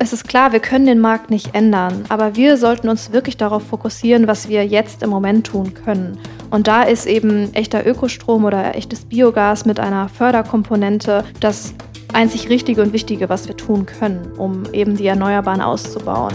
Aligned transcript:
Es 0.00 0.12
ist 0.12 0.26
klar, 0.26 0.52
wir 0.52 0.60
können 0.60 0.86
den 0.86 0.98
Markt 0.98 1.30
nicht 1.30 1.54
ändern, 1.54 2.04
aber 2.08 2.34
wir 2.34 2.56
sollten 2.56 2.88
uns 2.88 3.12
wirklich 3.12 3.36
darauf 3.36 3.62
fokussieren, 3.62 4.26
was 4.26 4.48
wir 4.48 4.66
jetzt 4.66 5.02
im 5.02 5.10
Moment 5.10 5.46
tun 5.46 5.72
können. 5.72 6.18
Und 6.50 6.66
da 6.66 6.82
ist 6.82 7.06
eben 7.06 7.54
echter 7.54 7.86
Ökostrom 7.86 8.44
oder 8.44 8.74
echtes 8.74 9.04
Biogas 9.04 9.64
mit 9.66 9.78
einer 9.78 10.08
Förderkomponente 10.08 11.24
das 11.38 11.74
einzig 12.12 12.48
Richtige 12.48 12.82
und 12.82 12.92
Wichtige, 12.92 13.28
was 13.28 13.46
wir 13.46 13.56
tun 13.56 13.86
können, 13.86 14.32
um 14.36 14.64
eben 14.72 14.96
die 14.96 15.06
Erneuerbaren 15.06 15.60
auszubauen. 15.60 16.34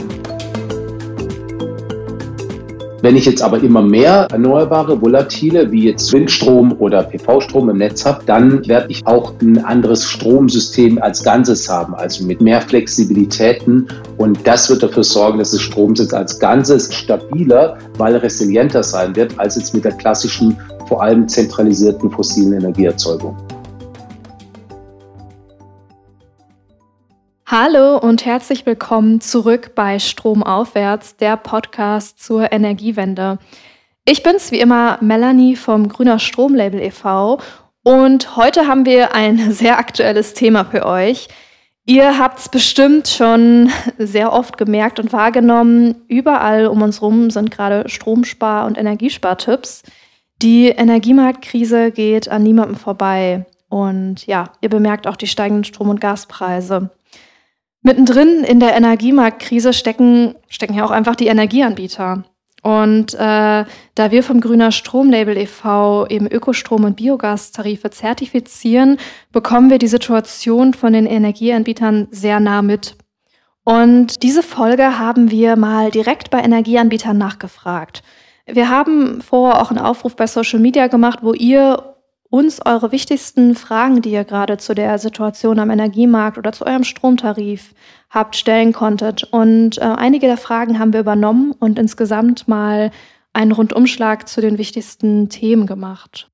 Wenn 3.01 3.15
ich 3.15 3.25
jetzt 3.25 3.41
aber 3.41 3.63
immer 3.63 3.81
mehr 3.81 4.27
erneuerbare, 4.29 5.01
volatile, 5.01 5.71
wie 5.71 5.85
jetzt 5.85 6.11
Windstrom 6.11 6.75
oder 6.79 7.03
PV-Strom 7.03 7.69
im 7.69 7.77
Netz 7.77 8.05
habe, 8.05 8.25
dann 8.25 8.67
werde 8.67 8.87
ich 8.89 9.07
auch 9.07 9.33
ein 9.41 9.63
anderes 9.63 10.03
Stromsystem 10.03 11.01
als 11.01 11.23
Ganzes 11.23 11.69
haben, 11.69 11.95
also 11.95 12.25
mit 12.25 12.41
mehr 12.41 12.59
Flexibilitäten. 12.59 13.87
Und 14.17 14.45
das 14.45 14.69
wird 14.69 14.83
dafür 14.83 15.05
sorgen, 15.05 15.39
dass 15.39 15.51
das 15.51 15.61
Stromsitz 15.61 16.13
als 16.13 16.39
Ganzes 16.39 16.93
stabiler, 16.93 17.77
weil 17.97 18.17
resilienter 18.17 18.83
sein 18.83 19.15
wird, 19.15 19.39
als 19.39 19.55
jetzt 19.55 19.73
mit 19.73 19.85
der 19.85 19.93
klassischen, 19.93 20.57
vor 20.89 21.01
allem 21.01 21.25
zentralisierten 21.25 22.11
fossilen 22.11 22.51
Energieerzeugung. 22.51 23.37
Hallo 27.51 27.97
und 27.97 28.25
herzlich 28.25 28.67
willkommen 28.67 29.21
zurück 29.21 29.71
bei 29.73 29.97
Stromaufwärts, 29.97 31.17
der 31.17 31.35
Podcast 31.35 32.23
zur 32.23 32.51
Energiewende. 32.51 33.39
Ich 34.05 34.21
bin's 34.21 34.51
wie 34.51 34.59
immer 34.59 34.99
Melanie 35.01 35.55
vom 35.55 35.89
Grüner 35.89 36.19
Stromlabel 36.19 36.79
e.V. 36.79 37.39
und 37.81 38.35
heute 38.35 38.67
haben 38.67 38.85
wir 38.85 39.15
ein 39.15 39.39
sehr 39.51 39.79
aktuelles 39.79 40.35
Thema 40.35 40.63
für 40.63 40.85
euch. 40.85 41.27
Ihr 41.87 42.19
habt's 42.19 42.49
bestimmt 42.49 43.07
schon 43.07 43.71
sehr 43.97 44.31
oft 44.31 44.59
gemerkt 44.59 44.99
und 44.99 45.11
wahrgenommen. 45.11 46.03
Überall 46.07 46.67
um 46.67 46.83
uns 46.83 47.01
herum 47.01 47.31
sind 47.31 47.49
gerade 47.49 47.89
Stromspar- 47.89 48.67
und 48.67 48.77
Energiespartipps. 48.77 49.81
Die 50.43 50.67
Energiemarktkrise 50.67 51.89
geht 51.89 52.29
an 52.29 52.43
niemandem 52.43 52.75
vorbei. 52.75 53.47
Und 53.69 54.27
ja, 54.27 54.51
ihr 54.61 54.69
bemerkt 54.69 55.07
auch 55.07 55.15
die 55.15 55.25
steigenden 55.25 55.63
Strom- 55.63 55.89
und 55.89 55.99
Gaspreise. 55.99 56.91
Mittendrin 57.81 58.43
in 58.43 58.59
der 58.59 58.75
Energiemarktkrise 58.75 59.73
stecken, 59.73 60.35
stecken 60.47 60.73
ja 60.73 60.85
auch 60.85 60.91
einfach 60.91 61.15
die 61.15 61.27
Energieanbieter. 61.27 62.23
Und 62.61 63.13
äh, 63.13 63.17
da 63.95 64.11
wir 64.11 64.21
vom 64.21 64.41
Grüner 64.41 64.71
Stromlabel 64.71 65.37
e.V. 65.37 66.07
eben 66.07 66.27
Ökostrom- 66.27 66.83
und 66.83 66.97
Biogastarife 66.97 67.89
zertifizieren, 67.89 68.97
bekommen 69.31 69.69
wir 69.69 69.77
die 69.77 69.87
Situation 69.87 70.73
von 70.73 70.91
den 70.91 71.05
Energieanbietern 71.05 72.09
sehr 72.11 72.41
nah 72.41 72.61
mit. 72.61 72.97
Und 73.63 74.23
diese 74.23 74.43
Folge 74.43 74.99
haben 74.99 75.31
wir 75.31 75.55
mal 75.55 75.91
direkt 75.91 76.31
bei 76.31 76.39
Energieanbietern 76.39 77.17
nachgefragt. 77.17 78.03
Wir 78.45 78.69
haben 78.69 79.21
vorher 79.21 79.61
auch 79.61 79.69
einen 79.69 79.79
Aufruf 79.79 80.15
bei 80.15 80.27
Social 80.27 80.59
Media 80.59 80.87
gemacht, 80.87 81.19
wo 81.21 81.33
ihr 81.33 81.88
uns 82.29 82.63
eure 82.63 82.91
wichtigsten 82.91 83.55
Fragen, 83.55 84.01
die 84.01 84.11
ihr 84.11 84.23
gerade 84.23 84.57
zu 84.57 84.75
der 84.75 84.99
Situation 84.99 85.59
am 85.59 85.71
Energiemarkt 85.71 86.37
oder 86.37 86.51
zu 86.51 86.65
eurem 86.65 86.83
Stromtarif 86.83 87.73
habt, 88.09 88.35
stellen 88.35 88.71
konntet. 88.71 89.23
Und 89.23 89.79
äh, 89.79 89.81
einige 89.81 90.27
der 90.27 90.37
Fragen 90.37 90.77
haben 90.77 90.93
wir 90.93 90.99
übernommen 90.99 91.53
und 91.59 91.79
insgesamt 91.79 92.47
mal 92.47 92.91
einen 93.33 93.51
Rundumschlag 93.51 94.27
zu 94.27 94.41
den 94.41 94.57
wichtigsten 94.57 95.29
Themen 95.29 95.65
gemacht. 95.65 96.29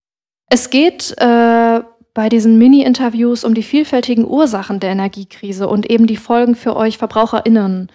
Es 0.49 0.69
geht 0.69 1.15
äh, 1.17 1.81
bei 2.13 2.29
diesen 2.29 2.57
Mini-Interviews 2.57 3.43
um 3.43 3.53
die 3.53 3.63
vielfältigen 3.63 4.25
Ursachen 4.25 4.79
der 4.79 4.91
Energiekrise 4.91 5.67
und 5.67 5.89
eben 5.89 6.07
die 6.07 6.17
Folgen 6.17 6.55
für 6.55 6.75
euch 6.75 6.97
VerbraucherInnen. 6.97 7.89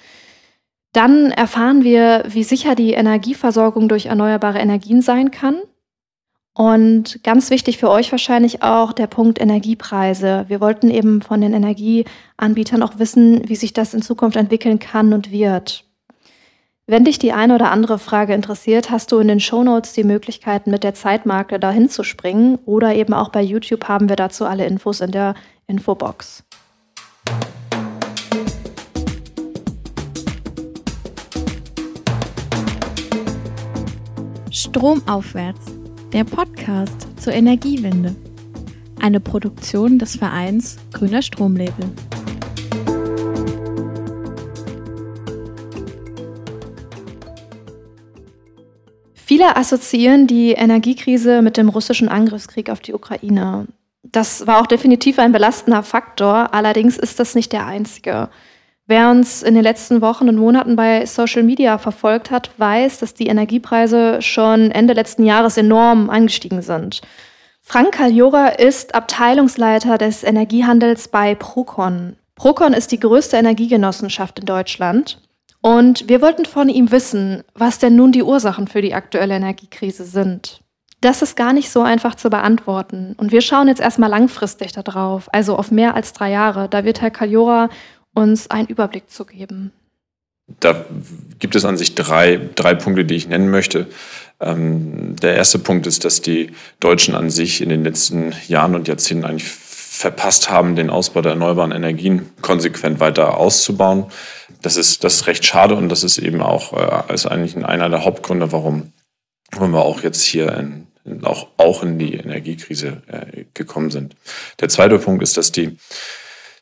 Dann 0.93 1.31
erfahren 1.31 1.85
wir, 1.85 2.25
wie 2.27 2.45
sicher 2.45 2.75
die 2.75 2.93
Energieversorgung 2.93 3.89
durch 3.89 4.07
erneuerbare 4.07 4.59
Energien 4.59 5.03
sein 5.03 5.31
kann 5.31 5.61
und 6.55 7.23
ganz 7.23 7.51
wichtig 7.51 7.79
für 7.79 7.91
euch 7.91 8.11
wahrscheinlich 8.11 8.63
auch 8.63 8.93
der 8.93 9.07
Punkt 9.07 9.41
Energiepreise. 9.41 10.47
Wir 10.49 10.61
wollten 10.61 10.91
eben 10.91 11.23
von 11.23 11.41
den 11.41 11.55
Energieanbietern 11.55 12.83
auch 12.83 12.99
wissen, 12.99 13.49
wie 13.49 13.57
sich 13.57 13.73
das 13.73 13.95
in 13.95 14.03
Zukunft 14.03 14.37
entwickeln 14.37 14.79
kann 14.79 15.13
und 15.13 15.31
wird. 15.31 15.85
Wenn 16.87 17.05
dich 17.05 17.21
die 17.21 17.33
eine 17.33 17.55
oder 17.55 17.71
andere 17.71 18.01
Frage 18.01 18.35
interessiert, 18.35 18.91
hast 18.91 19.13
du 19.13 19.21
in 19.21 19.29
den 19.29 19.39
Shownotes 19.39 19.93
die 19.93 20.03
Möglichkeiten, 20.03 20.73
mit 20.73 20.83
der 20.83 20.93
Zeitmarke 20.93 21.61
dahin 21.61 21.89
zu 21.89 22.03
springen 22.03 22.59
oder 22.67 22.97
eben 22.97 23.15
auch 23.15 23.29
bei 23.29 23.43
YouTube 23.43 23.85
haben 23.87 24.09
wir 24.09 24.17
dazu 24.17 24.45
alle 24.45 24.67
Infos 24.67 25.01
in 25.01 25.13
der 25.13 25.35
Infobox. 25.69 26.43
Stromaufwärts 34.51 35.80
der 36.13 36.25
Podcast 36.25 37.07
zur 37.21 37.33
Energiewende. 37.33 38.17
Eine 39.01 39.21
Produktion 39.21 39.99
des 40.01 40.17
Vereins 40.17 40.77
Grüner 40.93 41.23
Stromlabel. 41.23 41.89
Viele 49.15 49.57
assoziieren 49.57 50.27
die 50.27 50.51
Energiekrise 50.51 51.43
mit 51.43 51.57
dem 51.57 51.69
russischen 51.69 52.09
Angriffskrieg 52.09 52.71
auf 52.71 52.81
die 52.81 52.93
Ukraine. 52.93 53.69
Das 54.03 54.49
war 54.49 54.61
auch 54.61 54.67
definitiv 54.67 55.21
ein 55.21 55.31
belastender 55.31 55.85
Faktor, 55.85 56.53
allerdings 56.53 56.99
ist 56.99 57.21
das 57.21 57.37
nicht 57.37 57.53
der 57.53 57.67
einzige. 57.67 58.31
Wer 58.91 59.09
uns 59.09 59.45
in 59.45 59.55
den 59.55 59.63
letzten 59.63 60.01
Wochen 60.01 60.29
und 60.29 60.35
Monaten 60.35 60.75
bei 60.75 61.07
Social 61.07 61.45
Media 61.45 61.79
verfolgt 61.79 62.33
hat, 62.33 62.51
weiß, 62.57 62.99
dass 62.99 63.15
die 63.15 63.29
Energiepreise 63.29 64.21
schon 64.21 64.73
Ende 64.73 64.95
letzten 64.95 65.25
Jahres 65.25 65.57
enorm 65.57 66.11
angestiegen 66.11 66.61
sind. 66.61 67.01
Frank 67.63 67.93
Kaljora 67.93 68.49
ist 68.49 68.97
Abteilungsleiter 68.97 69.97
des 69.97 70.25
Energiehandels 70.25 71.07
bei 71.07 71.37
Procon. 71.37 72.17
Procon 72.35 72.73
ist 72.73 72.91
die 72.91 72.99
größte 72.99 73.37
Energiegenossenschaft 73.37 74.41
in 74.41 74.47
Deutschland. 74.47 75.23
Und 75.63 76.09
wir 76.09 76.21
wollten 76.21 76.45
von 76.45 76.69
ihm 76.69 76.91
wissen, 76.91 77.45
was 77.55 77.79
denn 77.79 77.95
nun 77.95 78.11
die 78.11 78.25
Ursachen 78.25 78.67
für 78.67 78.83
die 78.83 78.95
aktuelle 78.95 79.37
Energiekrise 79.37 80.03
sind. 80.03 80.63
Das 81.01 81.23
ist 81.23 81.37
gar 81.37 81.53
nicht 81.53 81.71
so 81.71 81.83
einfach 81.83 82.17
zu 82.17 82.29
beantworten. 82.29 83.15
Und 83.19 83.31
wir 83.31 83.41
schauen 83.41 83.69
jetzt 83.69 83.81
erstmal 83.81 84.11
langfristig 84.11 84.73
darauf, 84.73 85.33
also 85.33 85.57
auf 85.57 85.71
mehr 85.71 85.95
als 85.95 86.13
drei 86.13 86.33
Jahre. 86.33 86.69
Da 86.69 86.85
wird 86.85 87.01
Herr 87.01 87.13
Kaljora 87.13 87.69
uns 88.15 88.51
einen 88.51 88.69
Überblick 88.69 89.11
zu 89.11 89.25
geben. 89.25 89.73
Da 90.59 90.85
gibt 91.39 91.55
es 91.55 91.65
an 91.65 91.77
sich 91.77 91.95
drei, 91.95 92.41
drei 92.55 92.75
Punkte, 92.75 93.05
die 93.05 93.15
ich 93.15 93.29
nennen 93.29 93.51
möchte. 93.51 93.87
Ähm, 94.41 95.15
der 95.17 95.37
erste 95.37 95.59
Punkt 95.59 95.87
ist, 95.87 96.05
dass 96.05 96.23
die 96.23 96.53
Deutschen 96.81 97.15
an 97.15 97.31
sich 97.31 97.61
in 97.61 97.69
den 97.69 97.85
letzten 97.85 98.35
Jahren 98.49 98.75
und 98.75 98.89
Jahrzehnten 98.89 99.25
eigentlich 99.25 99.49
verpasst 99.49 100.51
haben, 100.51 100.77
den 100.77 100.89
Ausbau 100.89 101.21
der 101.21 101.33
erneuerbaren 101.33 101.73
Energien 101.73 102.31
konsequent 102.41 103.01
weiter 103.01 103.37
auszubauen. 103.37 104.07
Das 104.63 104.77
ist, 104.77 105.05
das 105.05 105.17
ist 105.17 105.27
recht 105.27 105.45
schade 105.45 105.75
und 105.75 105.91
das 105.91 106.05
ist 106.05 106.19
eben 106.19 106.41
auch 106.41 106.73
äh, 106.73 107.13
ist 107.15 107.27
eigentlich 107.27 107.57
einer 107.65 107.91
der 107.91 108.05
Hauptgründe, 108.05 108.51
warum, 108.51 108.93
wir 109.53 109.83
auch 109.83 110.03
jetzt 110.03 110.23
hier 110.23 110.53
in, 110.57 110.87
in, 111.05 111.25
auch, 111.25 111.49
auch 111.59 111.83
in 111.83 111.99
die 111.99 112.15
Energiekrise 112.15 113.03
äh, 113.09 113.45
gekommen 113.53 113.91
sind. 113.91 114.17
Der 114.61 114.71
zweite 114.71 114.99
Punkt 114.99 115.23
ist, 115.23 115.37
dass 115.37 115.53
die 115.53 115.77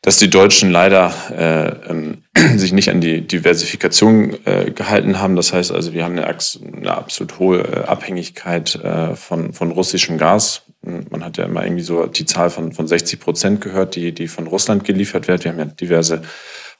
dass 0.03 0.16
die 0.16 0.31
Deutschen 0.31 0.70
leider 0.70 1.12
äh, 1.31 1.91
ähm, 1.91 2.22
sich 2.56 2.72
nicht 2.72 2.91
an 2.91 3.00
die 3.00 3.26
Diversifikation 3.26 4.36
äh, 4.44 4.70
gehalten 4.70 5.19
haben. 5.19 5.36
Das 5.36 5.53
heißt 5.53 5.72
also, 5.72 5.92
wir 5.92 6.04
haben 6.04 6.19
eine, 6.19 6.26
eine 6.26 6.97
absolut 6.97 7.38
hohe 7.38 7.60
äh, 7.60 7.84
Abhängigkeit 7.84 8.76
äh, 8.76 9.16
von, 9.16 9.53
von 9.53 9.72
russischem 9.72 10.19
Gas. 10.19 10.62
Man 10.82 11.25
hat 11.25 11.36
ja 11.36 11.44
immer 11.44 11.64
irgendwie 11.64 11.82
so 11.82 12.06
die 12.06 12.25
Zahl 12.25 12.50
von, 12.50 12.72
von 12.72 12.86
60 12.86 13.19
Prozent 13.19 13.60
gehört, 13.60 13.97
die, 13.97 14.12
die 14.12 14.28
von 14.28 14.47
Russland 14.47 14.84
geliefert 14.84 15.27
wird. 15.27 15.45
Wir 15.45 15.50
haben 15.50 15.59
ja 15.59 15.65
diverse 15.65 16.22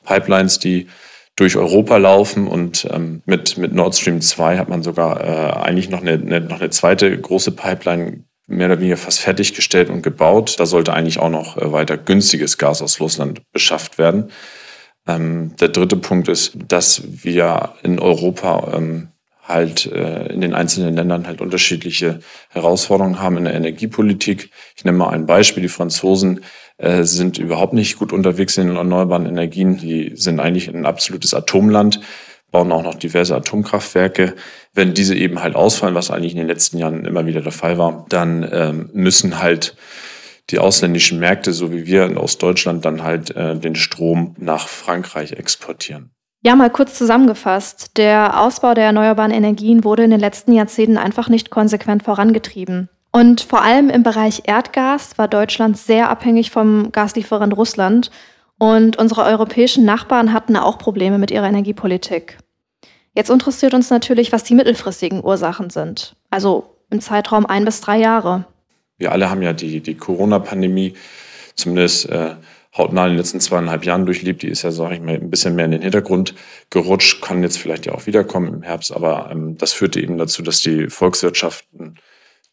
Pipelines, 0.05 0.61
die 0.61 0.87
durch 1.39 1.57
Europa 1.57 1.97
laufen 1.99 2.49
und 2.49 2.89
ähm, 2.91 3.23
mit, 3.25 3.59
mit 3.59 3.73
Nord 3.73 3.95
Stream 3.95 4.21
2 4.21 4.59
hat 4.59 4.69
man 4.69 4.83
sogar 4.83 5.21
äh, 5.21 5.53
eigentlich 5.53 5.89
noch 5.89 6.01
eine, 6.01 6.13
eine, 6.13 6.41
noch 6.41 6.61
eine 6.61 6.71
zweite 6.71 7.17
große 7.17 7.53
Pipeline 7.53 8.25
mehr 8.49 8.67
oder 8.67 8.81
weniger 8.81 8.97
fast 8.97 9.21
fertiggestellt 9.21 9.91
und 9.91 10.03
gebaut. 10.03 10.57
Da 10.59 10.67
sollte 10.67 10.95
eigentlich 10.95 11.21
auch 11.21 11.31
noch 11.31 11.57
äh, 11.57 11.71
weiter 11.71 11.97
günstiges 11.97 12.59
Gas 12.59 12.83
aus 12.83 12.99
Russland 12.99 13.43
beschafft 13.53 13.99
werden. 13.99 14.31
Ähm, 15.07 15.55
der 15.61 15.69
dritte 15.69 15.97
Punkt 15.97 16.29
ist, 16.29 16.57
dass 16.67 17.03
wir 17.07 17.75
in 17.83 17.99
Europa 17.99 18.73
ähm, 18.75 19.09
halt 19.43 19.87
äh, 19.87 20.33
in 20.33 20.41
den 20.41 20.55
einzelnen 20.55 20.95
Ländern 20.95 21.27
halt 21.27 21.41
unterschiedliche 21.41 22.21
Herausforderungen 22.51 23.21
haben 23.21 23.37
in 23.37 23.45
der 23.45 23.55
Energiepolitik. 23.55 24.51
Ich 24.77 24.85
nenne 24.85 24.99
mal 24.99 25.11
ein 25.11 25.27
Beispiel. 25.27 25.63
Die 25.63 25.69
Franzosen 25.69 26.41
äh, 26.79 27.05
sind 27.05 27.39
überhaupt 27.39 27.73
nicht 27.73 27.99
gut 27.99 28.13
unterwegs 28.13 28.57
in 28.57 28.69
den 28.69 28.77
erneuerbaren 28.77 29.27
Energien. 29.27 29.79
Die 29.79 30.13
sind 30.15 30.41
eigentlich 30.41 30.69
ein 30.69 30.87
absolutes 30.87 31.35
Atomland 31.35 32.01
bauen 32.51 32.73
auch 32.73 32.83
noch 32.83 32.95
diverse 32.95 33.37
Atomkraftwerke. 33.37 34.35
Wenn 34.75 34.95
diese 34.95 35.15
eben 35.15 35.43
halt 35.43 35.55
ausfallen, 35.55 35.95
was 35.95 36.11
eigentlich 36.11 36.33
in 36.33 36.39
den 36.39 36.47
letzten 36.47 36.79
Jahren 36.79 37.05
immer 37.05 37.27
wieder 37.27 37.43
der 37.43 37.53
Fall 37.53 37.79
war, 37.79 38.07
dann 38.09 38.49
ähm, 38.51 38.91
müssen 38.93 39.41
halt 39.41 39.77
die 40.51 40.59
ausländischen 40.59 41.19
Märkte, 41.19 41.53
so 41.53 41.73
wie 41.73 41.87
wir 41.87 42.19
aus 42.19 42.39
Deutschland, 42.39 42.85
dann 42.85 43.03
halt 43.03 43.35
äh, 43.37 43.57
den 43.57 43.75
Strom 43.75 44.35
nach 44.39 44.67
Frankreich 44.67 45.33
exportieren. 45.33 46.11
Ja, 46.43 46.55
mal 46.55 46.71
kurz 46.71 46.97
zusammengefasst. 46.97 47.99
Der 47.99 48.41
Ausbau 48.41 48.73
der 48.73 48.85
erneuerbaren 48.85 49.33
Energien 49.33 49.85
wurde 49.85 50.05
in 50.05 50.11
den 50.11 50.21
letzten 50.21 50.53
Jahrzehnten 50.53 50.97
einfach 50.97 51.29
nicht 51.29 51.51
konsequent 51.51 52.05
vorangetrieben. 52.05 52.89
Und 53.11 53.41
vor 53.41 53.63
allem 53.63 53.91
im 53.91 54.03
Bereich 54.03 54.43
Erdgas 54.47 55.19
war 55.19 55.29
Deutschland 55.29 55.77
sehr 55.77 56.09
abhängig 56.11 56.51
vom 56.51 56.93
Gaslieferant 56.93 57.57
Russland. 57.57 58.11
Und 58.59 58.99
unsere 58.99 59.25
europäischen 59.25 59.85
Nachbarn 59.85 60.33
hatten 60.33 60.57
auch 60.57 60.79
Probleme 60.79 61.19
mit 61.19 61.31
ihrer 61.31 61.49
Energiepolitik. 61.49 62.39
Jetzt 63.15 63.31
interessiert 63.31 63.75
uns 63.75 63.91
natürlich, 63.91 64.33
was 64.33 64.45
die 64.45 64.55
mittelfristigen 64.55 65.25
Ursachen 65.25 65.71
sind. 65.71 66.17
Also 66.31 66.77
im 66.91 67.01
Zeitraum 67.01 67.47
ein 67.47 67.65
bis 67.65 67.81
drei 67.81 67.99
Jahre. 67.99 68.47
Wir 68.97 69.13
alle 69.13 69.31
haben 69.31 69.43
ja 69.43 69.53
die, 69.53 69.81
die 69.81 69.95
Corona-Pandemie 69.95 70.95
zumindest 71.55 72.09
äh, 72.09 72.35
hautnah 72.77 73.07
in 73.07 73.13
den 73.13 73.19
letzten 73.19 73.41
zweieinhalb 73.41 73.85
Jahren 73.85 74.07
durchlebt. 74.07 74.43
Die 74.43 74.49
ist 74.49 74.63
ja, 74.63 74.71
sage 74.71 74.95
ich 74.95 75.01
mal, 75.01 75.15
ein 75.15 75.31
bisschen 75.31 75.55
mehr 75.55 75.65
in 75.65 75.73
den 75.73 75.83
Hintergrund 75.83 76.35
gerutscht, 76.71 77.23
kann 77.23 77.43
jetzt 77.43 77.59
vielleicht 77.59 77.87
ja 77.87 77.95
auch 77.95 78.07
wiederkommen 78.07 78.55
im 78.55 78.63
Herbst, 78.63 78.93
aber 78.93 79.29
ähm, 79.31 79.57
das 79.59 79.73
führte 79.73 80.01
eben 80.01 80.19
dazu, 80.19 80.43
dass 80.43 80.61
die 80.61 80.89
Volkswirtschaften 80.89 81.99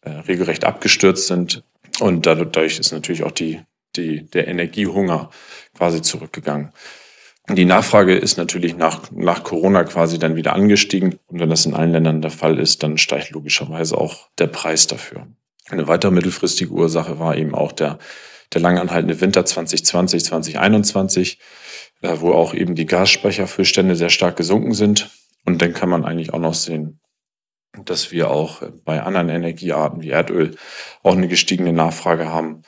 äh, 0.02 0.10
regelrecht 0.10 0.64
abgestürzt 0.64 1.26
sind 1.26 1.62
und 2.00 2.26
dadurch 2.26 2.78
ist 2.78 2.92
natürlich 2.92 3.22
auch 3.22 3.30
die, 3.30 3.60
die, 3.96 4.28
der 4.30 4.48
Energiehunger 4.48 5.30
quasi 5.76 6.02
zurückgegangen. 6.02 6.72
Die 7.48 7.64
Nachfrage 7.64 8.16
ist 8.16 8.38
natürlich 8.38 8.76
nach, 8.76 9.10
nach 9.12 9.44
Corona 9.44 9.84
quasi 9.84 10.18
dann 10.18 10.34
wieder 10.34 10.54
angestiegen. 10.54 11.18
Und 11.26 11.38
wenn 11.38 11.48
das 11.48 11.64
in 11.64 11.74
allen 11.74 11.92
Ländern 11.92 12.20
der 12.20 12.32
Fall 12.32 12.58
ist, 12.58 12.82
dann 12.82 12.98
steigt 12.98 13.30
logischerweise 13.30 13.96
auch 13.96 14.28
der 14.38 14.48
Preis 14.48 14.88
dafür. 14.88 15.28
Eine 15.68 15.86
weitere 15.86 16.10
mittelfristige 16.10 16.72
Ursache 16.72 17.20
war 17.20 17.36
eben 17.36 17.54
auch 17.54 17.70
der, 17.70 17.98
der 18.52 18.60
langanhaltende 18.60 19.20
Winter 19.20 19.44
2020, 19.44 20.24
2021, 20.24 21.38
äh, 22.02 22.16
wo 22.18 22.32
auch 22.32 22.52
eben 22.52 22.74
die 22.74 22.86
Gasspeicherfüllstände 22.86 23.94
sehr 23.94 24.10
stark 24.10 24.36
gesunken 24.36 24.74
sind. 24.74 25.10
Und 25.44 25.62
dann 25.62 25.72
kann 25.72 25.88
man 25.88 26.04
eigentlich 26.04 26.32
auch 26.32 26.40
noch 26.40 26.54
sehen, 26.54 26.98
dass 27.84 28.10
wir 28.10 28.30
auch 28.30 28.62
bei 28.84 29.02
anderen 29.02 29.28
Energiearten 29.28 30.02
wie 30.02 30.10
Erdöl 30.10 30.56
auch 31.04 31.14
eine 31.14 31.28
gestiegene 31.28 31.72
Nachfrage 31.72 32.28
haben, 32.28 32.62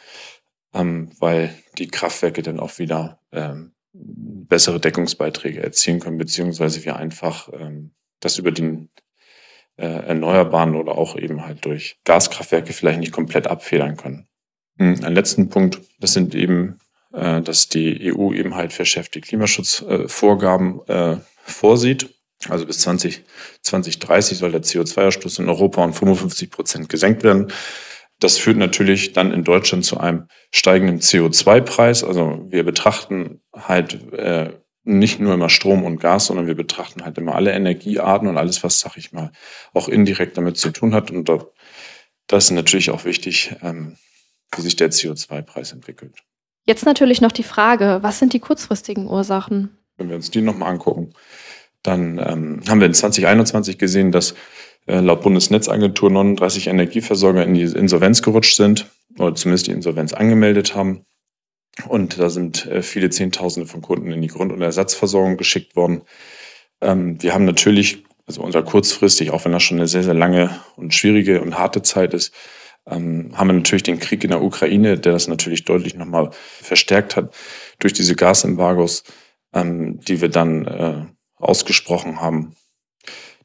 ähm, 0.75 1.11
weil 1.19 1.55
die 1.79 1.89
Kraftwerke 1.89 2.43
dann 2.43 2.61
auch 2.61 2.79
wieder 2.79 3.21
ähm, 3.33 3.73
bessere 3.93 4.81
Deckungsbeiträge 4.81 5.63
erzielen 5.63 6.01
können, 6.01 6.19
beziehungsweise 6.19 6.85
wir 6.85 6.97
einfach 6.97 7.49
ähm, 7.53 7.93
das 8.21 8.39
über 8.39 8.53
den 8.53 8.91
äh, 9.77 9.87
Erneuerbaren 9.87 10.75
oder 10.75 10.99
auch 10.99 11.17
eben 11.17 11.45
halt 11.45 11.65
durch 11.65 11.99
Gaskraftwerke 12.05 12.73
vielleicht 12.73 13.01
nicht 13.01 13.13
komplett 13.13 13.47
abfedern 13.47 13.97
können. 13.97 14.29
Hm, 14.79 15.05
ein 15.05 15.15
letzten 15.15 15.49
Punkt, 15.49 15.81
das 16.01 16.13
sind 16.13 16.35
eben, 16.35 16.79
äh, 17.13 17.41
dass 17.43 17.69
die 17.69 18.13
EU 18.13 18.33
eben 18.33 18.55
halt 18.55 18.73
verschärfte 18.73 19.21
Klimaschutzvorgaben 19.21 20.87
äh, 20.89 21.17
vorsieht. 21.43 22.15
Also 22.49 22.67
bis 22.67 22.81
20, 22.81 23.25
2030 23.63 24.39
soll 24.39 24.53
der 24.53 24.63
CO2-Ausstoß 24.63 25.41
in 25.41 25.49
Europa 25.49 25.85
um 25.85 25.93
55 25.93 26.51
Prozent 26.51 26.89
gesenkt 26.89 27.25
werden. 27.25 27.53
Das 28.21 28.37
führt 28.37 28.57
natürlich 28.57 29.13
dann 29.13 29.33
in 29.33 29.45
Deutschland 29.45 29.85
zu 29.85 29.99
einem 29.99 30.29
steigenden 30.53 31.01
CO2-Preis. 31.01 32.03
Also 32.03 32.47
wir 32.49 32.65
betrachten 32.65 33.41
halt 33.55 34.13
äh, 34.13 34.53
nicht 34.85 35.21
nur 35.21 35.35
immer 35.35 35.51
Strom 35.51 35.85
und 35.85 36.01
Gas, 36.01 36.27
sondern 36.27 36.47
wir 36.47 36.55
betrachten 36.55 37.05
halt 37.05 37.19
immer 37.19 37.35
alle 37.35 37.53
Energiearten 37.53 38.27
und 38.27 38.39
alles, 38.39 38.65
was, 38.65 38.81
sag 38.81 38.97
ich 38.97 39.13
mal, 39.13 39.31
auch 39.75 39.89
indirekt 39.89 40.37
damit 40.37 40.57
zu 40.57 40.71
tun 40.71 40.95
hat. 40.95 41.11
Und 41.11 41.29
da, 41.29 41.45
das 42.27 42.47
ist 42.47 42.51
natürlich 42.53 42.91
auch 42.91 43.05
wichtig, 43.05 43.55
ähm, 43.63 43.97
wie 44.55 44.63
sich 44.63 44.77
der 44.77 44.91
CO2-Preis 44.91 45.73
entwickelt. 45.73 46.15
Jetzt 46.65 46.85
natürlich 46.85 47.21
noch 47.21 47.33
die 47.33 47.45
Frage, 47.45 47.99
was 48.03 48.19
sind 48.19 48.33
die 48.33 48.41
kurzfristigen 48.41 49.07
Ursachen? 49.07 49.77
Wenn 49.97 50.09
wir 50.09 50.17
uns 50.17 50.31
die 50.31 50.41
nochmal 50.41 50.71
angucken, 50.71 51.13
dann 51.83 52.19
ähm, 52.19 52.63
haben 52.69 52.81
wir 52.81 52.87
in 52.87 52.95
2021 52.95 53.79
gesehen, 53.79 54.13
dass 54.13 54.35
laut 54.97 55.23
Bundesnetzagentur 55.23 56.11
39 56.11 56.69
Energieversorger 56.69 57.45
in 57.45 57.55
die 57.55 57.63
Insolvenz 57.63 58.23
gerutscht 58.23 58.57
sind 58.57 58.87
oder 59.19 59.35
zumindest 59.35 59.67
die 59.67 59.73
Insolvenz 59.73 60.13
angemeldet 60.13 60.75
haben. 60.75 61.05
Und 61.87 62.19
da 62.19 62.29
sind 62.29 62.67
äh, 62.67 62.83
viele 62.83 63.11
Zehntausende 63.11 63.69
von 63.69 63.83
Kunden 63.83 64.11
in 64.11 64.23
die 64.23 64.29
Grund- 64.29 64.53
und 64.53 64.63
Ersatzversorgung 64.63 65.37
geschickt 65.37 65.77
worden. 65.77 66.03
Ähm, 66.81 67.23
wir 67.23 67.35
haben 67.35 67.45
natürlich, 67.45 68.05
also 68.27 68.43
unser 68.43 68.63
kurzfristig, 68.63 69.31
auch 69.31 69.45
wenn 69.45 69.53
das 69.53 69.63
schon 69.63 69.79
eine 69.79 69.87
sehr, 69.87 70.03
sehr 70.03 70.15
lange 70.15 70.59
und 70.77 70.93
schwierige 70.95 71.41
und 71.41 71.59
harte 71.59 71.83
Zeit 71.83 72.15
ist, 72.15 72.35
ähm, 72.87 73.31
haben 73.35 73.49
wir 73.49 73.55
natürlich 73.55 73.83
den 73.83 74.01
Krieg 74.01 74.25
in 74.25 74.31
der 74.31 74.43
Ukraine, 74.43 74.99
der 74.99 75.13
das 75.13 75.29
natürlich 75.29 75.65
deutlich 75.65 75.95
nochmal 75.95 76.31
verstärkt 76.33 77.17
hat 77.17 77.35
durch 77.79 77.93
diese 77.93 78.17
Gasembargos, 78.17 79.05
ähm, 79.55 80.01
die 80.01 80.21
wir 80.21 80.31
dann 80.31 80.67
äh, 80.67 81.07
ausgesprochen 81.37 82.21
haben. 82.21 82.57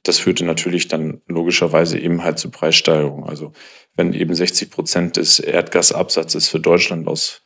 Das 0.03 0.19
führte 0.19 0.45
natürlich 0.45 0.87
dann 0.89 1.21
logischerweise 1.27 1.97
eben 1.97 2.23
halt 2.23 2.37
zu 2.37 2.51
Preissteigerungen. 2.51 3.27
Also 3.27 3.53
wenn 3.95 4.13
eben 4.13 4.35
60 4.35 4.69
Prozent 4.69 5.17
des 5.17 5.39
Erdgasabsatzes 5.39 6.49
für 6.49 6.59
Deutschland 6.59 7.07
aus, 7.07 7.41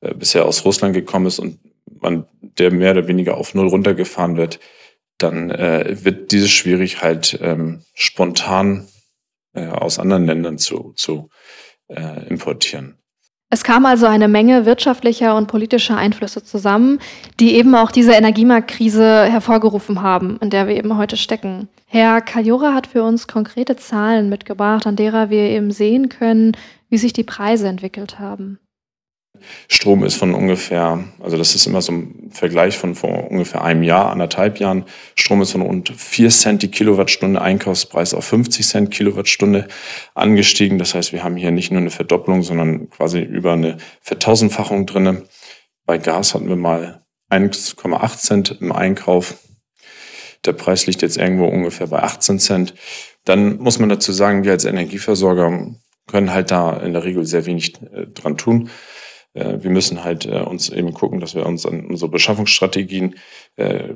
äh, 0.00 0.14
bisher 0.14 0.46
aus 0.46 0.64
Russland 0.64 0.94
gekommen 0.94 1.26
ist 1.26 1.38
und 1.38 1.58
man 2.00 2.26
der 2.40 2.72
mehr 2.72 2.92
oder 2.92 3.08
weniger 3.08 3.36
auf 3.36 3.54
Null 3.54 3.68
runtergefahren 3.68 4.36
wird, 4.36 4.58
dann 5.18 5.50
äh, 5.50 6.04
wird 6.04 6.32
diese 6.32 6.48
schwierig 6.48 7.02
halt 7.02 7.38
ähm, 7.42 7.82
spontan 7.94 8.88
äh, 9.54 9.66
aus 9.66 9.98
anderen 9.98 10.26
Ländern 10.26 10.58
zu, 10.58 10.92
zu 10.96 11.28
äh, 11.88 12.26
importieren. 12.28 12.97
Es 13.50 13.64
kam 13.64 13.86
also 13.86 14.06
eine 14.06 14.28
Menge 14.28 14.66
wirtschaftlicher 14.66 15.34
und 15.34 15.46
politischer 15.46 15.96
Einflüsse 15.96 16.44
zusammen, 16.44 16.98
die 17.40 17.54
eben 17.54 17.74
auch 17.74 17.90
diese 17.90 18.12
Energiemarktkrise 18.12 19.24
hervorgerufen 19.24 20.02
haben, 20.02 20.38
in 20.42 20.50
der 20.50 20.68
wir 20.68 20.76
eben 20.76 20.98
heute 20.98 21.16
stecken. 21.16 21.68
Herr 21.86 22.20
Kaljora 22.20 22.74
hat 22.74 22.86
für 22.86 23.02
uns 23.02 23.26
konkrete 23.26 23.76
Zahlen 23.76 24.28
mitgebracht, 24.28 24.86
an 24.86 24.96
derer 24.96 25.30
wir 25.30 25.44
eben 25.44 25.70
sehen 25.70 26.10
können, 26.10 26.52
wie 26.90 26.98
sich 26.98 27.14
die 27.14 27.24
Preise 27.24 27.68
entwickelt 27.68 28.18
haben. 28.18 28.58
Strom 29.68 30.04
ist 30.04 30.16
von 30.16 30.34
ungefähr, 30.34 31.04
also 31.20 31.36
das 31.36 31.54
ist 31.54 31.66
immer 31.66 31.82
so 31.82 31.92
ein 31.92 32.30
Vergleich 32.30 32.76
von 32.76 32.94
vor 32.94 33.30
ungefähr 33.30 33.62
einem 33.62 33.82
Jahr, 33.82 34.10
anderthalb 34.10 34.58
Jahren. 34.58 34.84
Strom 35.14 35.42
ist 35.42 35.52
von 35.52 35.62
rund 35.62 35.90
4 35.90 36.30
Cent 36.30 36.62
die 36.62 36.70
Kilowattstunde, 36.70 37.40
Einkaufspreis 37.40 38.14
auf 38.14 38.24
50 38.24 38.66
Cent 38.66 38.90
Kilowattstunde 38.90 39.68
angestiegen. 40.14 40.78
Das 40.78 40.94
heißt, 40.94 41.12
wir 41.12 41.24
haben 41.24 41.36
hier 41.36 41.50
nicht 41.50 41.70
nur 41.70 41.80
eine 41.80 41.90
Verdopplung, 41.90 42.42
sondern 42.42 42.90
quasi 42.90 43.20
über 43.20 43.52
eine 43.52 43.76
Vertausendfachung 44.00 44.86
drinne. 44.86 45.24
Bei 45.86 45.98
Gas 45.98 46.34
hatten 46.34 46.48
wir 46.48 46.56
mal 46.56 47.02
1,8 47.30 48.16
Cent 48.18 48.58
im 48.60 48.72
Einkauf. 48.72 49.34
Der 50.44 50.52
Preis 50.52 50.86
liegt 50.86 51.02
jetzt 51.02 51.16
irgendwo 51.16 51.46
ungefähr 51.46 51.88
bei 51.88 52.02
18 52.02 52.38
Cent. 52.38 52.74
Dann 53.24 53.58
muss 53.58 53.78
man 53.78 53.88
dazu 53.88 54.12
sagen, 54.12 54.44
wir 54.44 54.52
als 54.52 54.64
Energieversorger 54.64 55.74
können 56.08 56.32
halt 56.32 56.50
da 56.50 56.76
in 56.78 56.94
der 56.94 57.04
Regel 57.04 57.24
sehr 57.24 57.46
wenig 57.46 57.80
äh, 57.82 58.06
dran 58.06 58.36
tun. 58.36 58.70
Äh, 59.34 59.58
wir 59.60 59.70
müssen 59.70 60.04
halt 60.04 60.26
äh, 60.26 60.40
uns 60.40 60.68
eben 60.68 60.92
gucken, 60.92 61.20
dass 61.20 61.34
wir 61.34 61.46
uns 61.46 61.66
an 61.66 61.86
unsere 61.86 62.10
Beschaffungsstrategien 62.10 63.16
äh, 63.56 63.94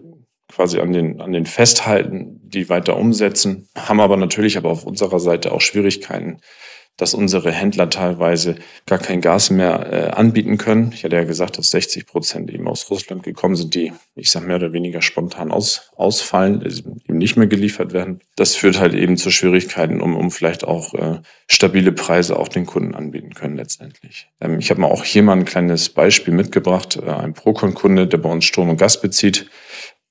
quasi 0.49 0.81
an 0.81 0.93
den, 0.93 1.21
an 1.21 1.33
den 1.33 1.47
festhalten, 1.47 2.41
die 2.43 2.69
weiter 2.69 2.97
umsetzen, 2.97 3.69
haben 3.77 4.01
aber 4.01 4.17
natürlich 4.17 4.59
aber 4.59 4.71
auf 4.71 4.85
unserer 4.85 5.19
Seite 5.19 5.53
auch 5.53 5.61
Schwierigkeiten, 5.61 6.41
dass 6.97 7.15
unsere 7.15 7.51
Händler 7.51 7.89
teilweise 7.89 8.57
gar 8.87 8.99
kein 8.99 9.21
Gas 9.21 9.51
mehr 9.51 9.93
äh, 9.93 10.11
anbieten 10.11 10.59
können. 10.59 10.93
Ich 10.95 11.05
hatte 11.05 11.17
ja 11.17 11.25
gesagt, 11.25 11.59
dass 11.59 11.71
60 11.71 12.07
Prozent 12.07 12.51
eben 12.51 12.69
aus 12.69 12.91
Russland 12.91 13.23
gekommen 13.23 13.57
sind, 13.57 13.75
die, 13.75 13.93
ich 14.15 14.31
sage 14.31 14.47
mehr 14.47 14.57
oder 14.57 14.73
weniger 14.73 15.01
spontan 15.01 15.51
aus, 15.51 15.91
ausfallen, 15.97 16.63
eben 16.63 17.19
nicht 17.19 17.37
mehr 17.37 17.47
geliefert 17.47 17.93
werden. 17.93 18.21
Das 18.37 18.55
führt 18.55 18.79
halt 18.79 18.95
eben 18.95 19.17
zu 19.17 19.31
Schwierigkeiten, 19.31 20.01
um, 20.01 20.15
um 20.15 20.31
vielleicht 20.31 20.65
auch 20.65 20.95
äh, 20.95 21.21
stabile 21.49 21.93
Preise 21.93 22.39
auch 22.39 22.49
den 22.49 22.67
Kunden 22.67 22.95
anbieten 22.95 23.35
können 23.35 23.57
letztendlich. 23.57 24.29
Ähm, 24.41 24.59
ich 24.59 24.71
habe 24.71 24.81
mal 24.81 24.89
auch 24.89 25.05
hier 25.05 25.23
mal 25.23 25.37
ein 25.37 25.45
kleines 25.45 25.89
Beispiel 25.89 26.35
mitgebracht. 26.35 26.97
Äh, 26.97 27.11
ein 27.11 27.33
Procon-Kunde, 27.33 28.07
der 28.07 28.19
bei 28.19 28.31
uns 28.31 28.45
Strom 28.45 28.69
und 28.69 28.77
Gas 28.77 29.01
bezieht, 29.01 29.47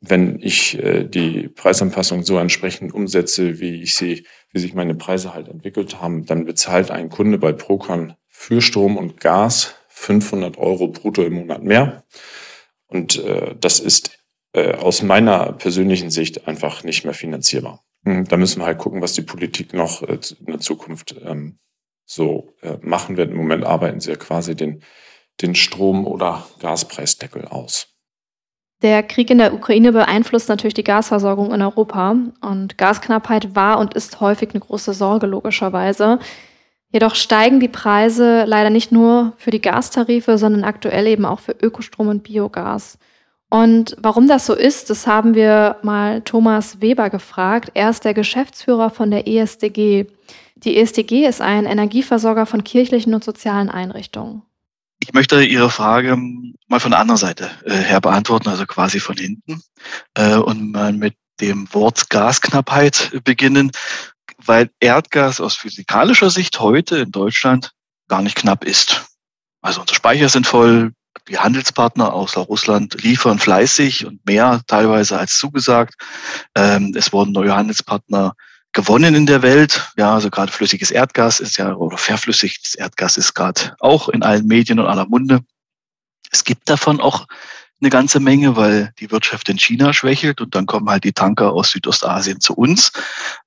wenn 0.01 0.39
ich 0.41 0.79
äh, 0.79 1.03
die 1.03 1.47
Preisanpassung 1.47 2.23
so 2.23 2.38
entsprechend 2.39 2.93
umsetze, 2.93 3.59
wie 3.59 3.83
ich 3.83 3.95
sie, 3.95 4.25
wie 4.51 4.60
sich 4.60 4.74
meine 4.74 4.96
Preise 4.96 5.34
halt 5.34 5.48
entwickelt 5.48 6.01
haben, 6.01 6.25
dann 6.25 6.46
bezahlt 6.46 6.91
ein 6.91 7.10
Kunde 7.10 7.38
bei 7.38 7.53
Procon 7.53 8.15
für 8.27 8.62
Strom 8.62 8.98
und 8.98 9.20
Gas 9.20 9.75
500 9.89 10.58
Euro 10.58 10.88
brutto 10.88 11.24
im 11.24 11.34
Monat 11.34 11.63
mehr. 11.63 12.03
Und 12.88 13.24
äh, 13.24 13.55
das 13.60 13.79
ist 13.79 14.17
äh, 14.53 14.74
aus 14.74 15.01
meiner 15.01 15.53
persönlichen 15.53 16.10
Sicht 16.10 16.48
einfach 16.48 16.84
nicht 16.84 17.05
mehr 17.05 17.13
finanzierbar. 17.13 17.84
Hm, 18.03 18.27
da 18.27 18.38
müssen 18.38 18.62
wir 18.62 18.65
halt 18.65 18.79
gucken, 18.79 19.01
was 19.01 19.13
die 19.13 19.22
Politik 19.22 19.74
noch 19.74 20.01
äh, 20.01 20.20
in 20.39 20.48
der 20.48 20.60
Zukunft 20.60 21.15
ähm, 21.24 21.60
so 22.05 22.55
äh, 22.62 22.77
machen 22.81 23.15
wird. 23.15 23.31
Im 23.31 23.38
Moment 23.38 23.63
arbeiten 23.63 24.00
sie 24.00 24.10
ja 24.10 24.17
quasi 24.17 24.55
den, 24.55 24.84
den 25.41 25.55
Strom- 25.55 26.08
oder 26.08 26.48
Gaspreisdeckel 26.60 27.46
aus. 27.46 27.88
Der 28.81 29.03
Krieg 29.03 29.29
in 29.29 29.38
der 29.38 29.53
Ukraine 29.53 29.91
beeinflusst 29.91 30.50
natürlich 30.50 30.73
die 30.73 30.83
Gasversorgung 30.83 31.53
in 31.53 31.61
Europa 31.61 32.15
und 32.41 32.77
Gasknappheit 32.79 33.55
war 33.55 33.77
und 33.77 33.93
ist 33.93 34.19
häufig 34.19 34.50
eine 34.51 34.59
große 34.59 34.93
Sorge, 34.93 35.27
logischerweise. 35.27 36.17
Jedoch 36.91 37.15
steigen 37.15 37.59
die 37.59 37.67
Preise 37.67 38.43
leider 38.45 38.69
nicht 38.69 38.91
nur 38.91 39.33
für 39.38 39.51
die 39.51 39.61
Gastarife, 39.61 40.38
sondern 40.38 40.63
aktuell 40.63 41.07
eben 41.07 41.25
auch 41.25 41.39
für 41.39 41.53
Ökostrom 41.53 42.07
und 42.07 42.23
Biogas. 42.23 42.97
Und 43.50 43.95
warum 44.00 44.27
das 44.27 44.45
so 44.45 44.55
ist, 44.55 44.89
das 44.89 45.05
haben 45.07 45.35
wir 45.35 45.77
mal 45.83 46.21
Thomas 46.21 46.81
Weber 46.81 47.09
gefragt. 47.09 47.71
Er 47.75 47.89
ist 47.89 48.03
der 48.03 48.13
Geschäftsführer 48.13 48.89
von 48.89 49.11
der 49.11 49.27
ESDG. 49.27 50.07
Die 50.55 50.77
ESDG 50.77 51.27
ist 51.27 51.41
ein 51.41 51.65
Energieversorger 51.65 52.45
von 52.45 52.63
kirchlichen 52.63 53.13
und 53.13 53.23
sozialen 53.23 53.69
Einrichtungen. 53.69 54.41
Ich 55.03 55.13
möchte 55.13 55.43
Ihre 55.43 55.72
Frage 55.72 56.15
mal 56.67 56.79
von 56.79 56.91
der 56.91 57.00
anderen 57.00 57.17
Seite 57.17 57.50
äh, 57.65 57.74
her 57.74 58.00
beantworten, 58.00 58.50
also 58.50 58.65
quasi 58.65 59.00
von 59.00 59.17
hinten 59.17 59.62
äh, 60.13 60.36
und 60.36 60.72
mal 60.72 60.93
mit 60.93 61.15
dem 61.41 61.74
Wort 61.74 62.10
Gasknappheit 62.10 63.12
beginnen, 63.24 63.72
weil 64.38 64.70
Erdgas 64.79 65.41
aus 65.41 65.55
physikalischer 65.55 66.29
Sicht 66.29 66.60
heute 66.60 66.98
in 66.98 67.12
Deutschland 67.12 67.72
gar 68.08 68.22
nicht 68.22 68.36
knapp 68.38 68.63
ist. 68.63 69.05
Also 69.62 69.81
unsere 69.81 69.96
Speicher 69.96 70.29
sind 70.29 70.46
voll, 70.46 70.93
die 71.27 71.39
Handelspartner 71.39 72.13
außer 72.13 72.41
Russland 72.41 73.01
liefern 73.01 73.39
fleißig 73.39 74.05
und 74.05 74.24
mehr 74.25 74.62
teilweise 74.67 75.17
als 75.17 75.38
zugesagt. 75.38 75.96
Ähm, 76.55 76.93
es 76.96 77.12
wurden 77.12 77.31
neue 77.31 77.55
Handelspartner 77.55 78.34
gewonnen 78.74 79.16
in 79.16 79.25
der 79.25 79.42
Welt. 79.42 79.92
Ja, 79.98 80.13
also 80.13 80.30
gerade 80.30 80.51
flüssiges 80.51 80.92
Erdgas 80.92 81.40
ist 81.40 81.58
ja, 81.58 81.74
oder 81.74 81.98
verflüssigtes 81.98 82.75
Erdgas 82.75 83.18
ist 83.18 83.34
gerade 83.34 83.75
auch 83.80 84.10
in 84.10 84.24
allen 84.24 84.46
Medien 84.48 84.80
und 84.80 84.88
aller 84.88 85.06
Munde. 85.06 85.42
Es 86.32 86.44
gibt 86.44 86.70
davon 86.70 87.01
auch 87.01 87.28
eine 87.82 87.90
ganze 87.90 88.20
Menge, 88.20 88.56
weil 88.56 88.94
die 89.00 89.12
Wirtschaft 89.12 89.50
in 89.50 89.58
China 89.58 89.92
schwächelt 89.92 90.40
und 90.40 90.54
dann 90.56 90.68
kommen 90.68 90.90
halt 90.90 91.04
die 91.04 91.13
Tanker 91.13 91.51
aus 91.51 91.72
Südostasien 91.72 92.40
zu 92.40 92.54
uns. 92.54 92.92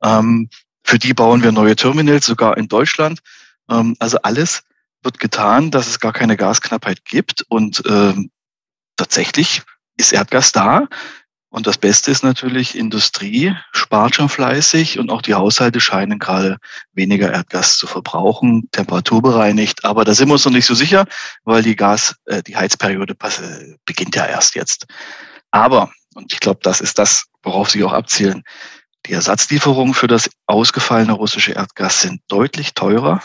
Ähm, 0.03 0.49
für 0.83 0.99
die 0.99 1.15
bauen 1.15 1.43
wir 1.43 1.53
neue 1.53 1.77
Terminals, 1.77 2.27
sogar 2.27 2.57
in 2.57 2.69
Deutschland. 2.69 3.21
Ähm, 3.71 3.97
also 4.01 4.19
alles 4.23 4.63
wird 5.03 5.21
getan, 5.21 5.71
dass 5.71 5.87
es 5.87 6.01
gar 6.01 6.13
keine 6.13 6.37
Gasknappheit 6.37 7.05
gibt 7.05 7.45
und 7.49 7.83
ähm, 7.89 8.31
tatsächlich 8.97 9.63
ist 9.97 10.13
Erdgas 10.13 10.53
da. 10.53 10.89
Und 11.55 11.69
das 11.69 11.79
Beste 11.79 12.11
ist 12.11 12.25
natürlich, 12.25 12.77
Industrie 12.77 13.55
spart 13.71 14.17
schon 14.17 14.29
fleißig 14.29 14.99
und 14.99 15.13
auch 15.13 15.23
die 15.23 15.35
Haushalte 15.35 15.81
scheinen 15.81 16.19
gerade 16.19 16.57
weniger 16.95 17.33
Erdgas 17.33 17.79
zu 17.79 17.87
verbrauchen, 17.87 18.69
temperaturbereinigt. 18.73 19.85
Aber 19.85 20.05
da 20.05 20.15
sind 20.15 20.27
wir 20.27 20.33
uns 20.33 20.45
noch 20.45 20.51
nicht 20.51 20.67
so 20.67 20.75
sicher, 20.75 21.07
weil 21.45 21.63
die 21.63 21.77
Gas, 21.77 22.17
äh, 22.25 22.43
die 22.43 22.57
Heizperiode 22.57 23.15
äh, 23.23 23.77
beginnt 23.85 24.17
ja 24.17 24.27
erst 24.27 24.57
jetzt. 24.57 24.87
Aber, 25.53 25.93
und 26.17 26.33
ich 26.33 26.41
glaube, 26.41 26.59
das 26.65 26.81
ist 26.81 26.99
das, 26.99 27.27
worauf 27.45 27.71
Sie 27.71 27.85
auch 27.85 27.93
abzielen, 27.93 28.43
die 29.07 29.13
Ersatzlieferungen 29.13 29.95
für 29.95 30.09
das 30.09 30.29
ausgefallene 30.49 31.13
russische 31.13 31.53
Erdgas 31.53 32.01
sind 32.01 32.21
deutlich 32.27 32.75
teurer 32.75 33.23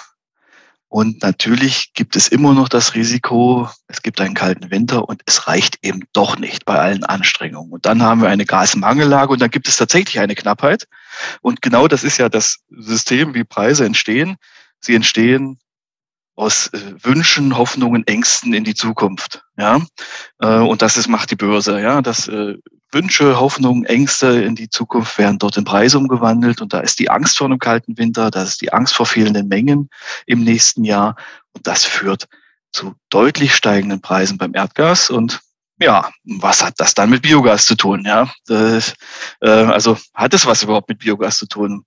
und 0.90 1.22
natürlich 1.22 1.94
gibt 1.94 2.16
es 2.16 2.28
immer 2.28 2.56
noch 2.56 2.68
das 2.68 2.96
Risiko, 2.96 3.70
es 3.88 4.02
gibt 4.02 4.20
einen 4.20 4.34
kalten 4.34 4.72
Winter 4.72 5.08
und 5.08 5.22
es 5.28 5.48
reicht 5.48 5.78
eben 5.84 6.02
doch 6.14 6.40
nicht 6.40 6.66
bei 6.66 6.80
allen 6.80 7.04
Anstrengungen. 7.04 7.72
Und 7.72 7.86
dann 7.86 8.02
haben 8.02 8.22
wir 8.24 8.30
eine 8.30 8.46
Gasmangellage 8.46 9.32
und 9.32 9.40
dann 9.40 9.52
gibt 9.52 9.68
es 9.68 9.78
tatsächlich 9.78 10.20
eine 10.20 10.34
Knappheit. 10.34 10.88
Und 11.42 11.62
genau 11.62 11.88
das 11.88 12.04
ist 12.04 12.18
ja 12.18 12.28
das 12.28 12.58
System, 12.72 13.36
wie 13.36 13.44
Preise 13.44 13.86
entstehen. 13.86 14.38
Sie 14.80 14.96
entstehen 14.96 15.60
aus 16.40 16.68
äh, 16.68 16.80
Wünschen, 17.04 17.58
Hoffnungen, 17.58 18.08
Ängsten 18.08 18.54
in 18.54 18.64
die 18.64 18.74
Zukunft. 18.74 19.44
Ja, 19.58 19.82
äh, 20.40 20.60
und 20.60 20.82
das 20.82 20.96
ist, 20.96 21.10
macht 21.10 21.32
die 21.32 21.36
Börse. 21.36 21.82
Ja, 21.82 22.02
das 22.02 22.30
äh, 22.30 22.56
Wünsche, 22.92 23.40
Hoffnungen, 23.40 23.86
Ängste 23.86 24.42
in 24.42 24.56
die 24.56 24.70
Zukunft 24.70 25.18
werden 25.18 25.38
dort 25.38 25.58
in 25.58 25.66
Preise 25.66 25.98
umgewandelt. 25.98 26.62
Und 26.62 26.74
da 26.74 26.80
ist 26.80 27.00
die 27.00 27.10
Angst 27.10 27.38
vor 27.38 27.46
einem 27.46 27.60
kalten 27.60 27.98
Winter, 27.98 28.32
da 28.32 28.44
ist 28.44 28.62
die 28.62 28.72
Angst 28.72 28.96
vor 28.96 29.06
fehlenden 29.06 29.50
Mengen 29.50 29.90
im 30.26 30.44
nächsten 30.44 30.86
Jahr. 30.86 31.18
Und 31.54 31.68
das 31.68 31.84
führt 31.84 32.28
zu 32.72 32.96
deutlich 33.10 33.54
steigenden 33.54 34.02
Preisen 34.02 34.38
beim 34.38 34.56
Erdgas. 34.56 35.10
Und 35.10 35.42
ja, 35.78 36.10
was 36.24 36.64
hat 36.64 36.76
das 36.78 36.94
dann 36.94 37.10
mit 37.10 37.22
Biogas 37.22 37.66
zu 37.66 37.76
tun? 37.76 38.04
Ja, 38.06 38.32
das, 38.48 38.94
äh, 39.42 39.50
also 39.50 39.98
hat 40.14 40.34
es 40.34 40.46
was 40.46 40.64
überhaupt 40.64 40.88
mit 40.88 41.00
Biogas 41.00 41.38
zu 41.38 41.48
tun? 41.48 41.84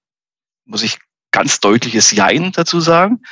Muss 0.66 0.82
ich 0.82 0.98
ganz 1.30 1.58
deutliches 1.58 2.10
Jein 2.10 2.52
dazu 2.52 2.80
sagen. 2.80 3.22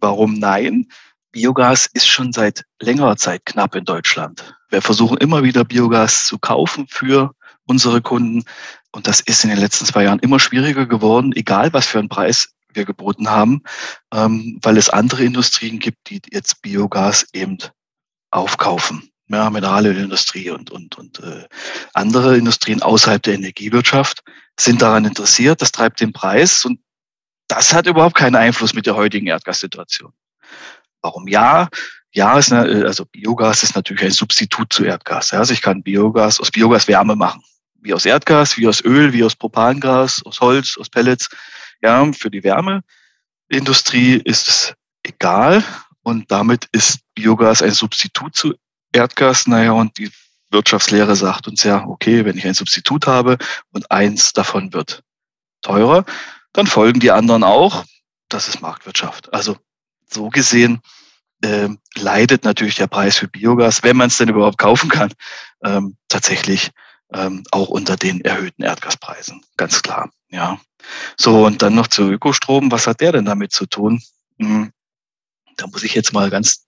Warum 0.00 0.34
nein? 0.34 0.86
Biogas 1.32 1.86
ist 1.92 2.08
schon 2.08 2.32
seit 2.32 2.64
längerer 2.80 3.16
Zeit 3.16 3.44
knapp 3.44 3.74
in 3.74 3.84
Deutschland. 3.84 4.54
Wir 4.70 4.82
versuchen 4.82 5.18
immer 5.18 5.42
wieder 5.42 5.64
Biogas 5.64 6.26
zu 6.26 6.38
kaufen 6.38 6.86
für 6.88 7.32
unsere 7.66 8.00
Kunden. 8.00 8.44
Und 8.92 9.06
das 9.06 9.20
ist 9.20 9.44
in 9.44 9.50
den 9.50 9.58
letzten 9.58 9.84
zwei 9.84 10.04
Jahren 10.04 10.20
immer 10.20 10.40
schwieriger 10.40 10.86
geworden, 10.86 11.32
egal 11.34 11.72
was 11.72 11.86
für 11.86 11.98
einen 11.98 12.08
Preis 12.08 12.48
wir 12.72 12.84
geboten 12.84 13.28
haben, 13.30 13.62
ähm, 14.14 14.58
weil 14.62 14.76
es 14.76 14.88
andere 14.88 15.24
Industrien 15.24 15.78
gibt, 15.78 16.08
die 16.08 16.20
jetzt 16.30 16.62
Biogas 16.62 17.26
eben 17.32 17.58
aufkaufen. 18.30 19.10
Ja, 19.28 19.50
Mineralölindustrie 19.50 20.50
und, 20.50 20.70
und, 20.70 20.96
und 20.96 21.18
äh, 21.18 21.46
andere 21.94 22.38
Industrien 22.38 22.80
außerhalb 22.80 23.22
der 23.22 23.34
Energiewirtschaft 23.34 24.22
sind 24.58 24.82
daran 24.82 25.04
interessiert. 25.04 25.60
Das 25.60 25.72
treibt 25.72 26.00
den 26.00 26.12
Preis 26.12 26.64
und 26.64 26.78
das 27.48 27.72
hat 27.72 27.86
überhaupt 27.86 28.16
keinen 28.16 28.36
Einfluss 28.36 28.74
mit 28.74 28.86
der 28.86 28.96
heutigen 28.96 29.26
Erdgassituation. 29.26 30.12
Warum 31.02 31.28
ja? 31.28 31.68
Ja, 32.12 32.38
ist 32.38 32.52
eine, 32.52 32.86
also 32.86 33.04
Biogas 33.04 33.62
ist 33.62 33.76
natürlich 33.76 34.02
ein 34.02 34.10
Substitut 34.10 34.72
zu 34.72 34.84
Erdgas. 34.84 35.32
Also 35.32 35.52
ich 35.52 35.60
kann 35.60 35.82
Biogas 35.82 36.40
aus 36.40 36.50
Biogas 36.50 36.88
Wärme 36.88 37.14
machen. 37.14 37.42
Wie 37.80 37.92
aus 37.92 38.06
Erdgas, 38.06 38.56
wie 38.56 38.66
aus 38.66 38.82
Öl, 38.82 39.12
wie 39.12 39.22
aus 39.22 39.36
Propangas, 39.36 40.22
aus 40.24 40.40
Holz, 40.40 40.76
aus 40.80 40.88
Pellets. 40.88 41.28
Ja, 41.82 42.10
für 42.12 42.30
die 42.30 42.42
Wärmeindustrie 42.42 44.20
ist 44.24 44.48
es 44.48 44.74
egal. 45.02 45.62
Und 46.02 46.30
damit 46.30 46.68
ist 46.72 47.00
Biogas 47.14 47.62
ein 47.62 47.72
Substitut 47.72 48.34
zu 48.34 48.54
Erdgas. 48.92 49.46
Naja, 49.46 49.72
und 49.72 49.96
die 49.98 50.10
Wirtschaftslehre 50.50 51.14
sagt 51.14 51.48
uns 51.48 51.62
ja, 51.64 51.84
okay, 51.84 52.24
wenn 52.24 52.38
ich 52.38 52.46
ein 52.46 52.54
Substitut 52.54 53.06
habe 53.06 53.36
und 53.72 53.90
eins 53.90 54.32
davon 54.32 54.72
wird 54.72 55.02
teurer, 55.62 56.04
dann 56.56 56.66
folgen 56.66 57.00
die 57.00 57.10
anderen 57.10 57.44
auch. 57.44 57.84
Das 58.28 58.48
ist 58.48 58.60
Marktwirtschaft. 58.60 59.32
Also 59.32 59.56
so 60.10 60.28
gesehen 60.30 60.80
äh, 61.42 61.68
leidet 61.94 62.44
natürlich 62.44 62.76
der 62.76 62.86
Preis 62.86 63.16
für 63.16 63.28
Biogas, 63.28 63.82
wenn 63.82 63.96
man 63.96 64.08
es 64.08 64.16
denn 64.16 64.28
überhaupt 64.28 64.58
kaufen 64.58 64.88
kann, 64.88 65.12
ähm, 65.62 65.96
tatsächlich 66.08 66.70
ähm, 67.12 67.44
auch 67.50 67.68
unter 67.68 67.96
den 67.96 68.20
erhöhten 68.22 68.62
Erdgaspreisen. 68.62 69.42
Ganz 69.56 69.82
klar. 69.82 70.10
Ja. 70.30 70.58
So, 71.16 71.46
und 71.46 71.62
dann 71.62 71.74
noch 71.74 71.88
zu 71.88 72.10
Ökostrom. 72.10 72.72
Was 72.72 72.86
hat 72.86 73.00
der 73.00 73.12
denn 73.12 73.24
damit 73.24 73.52
zu 73.52 73.66
tun? 73.66 74.02
Hm, 74.38 74.72
da 75.56 75.66
muss 75.66 75.82
ich 75.82 75.94
jetzt 75.94 76.12
mal 76.12 76.30
ganz 76.30 76.66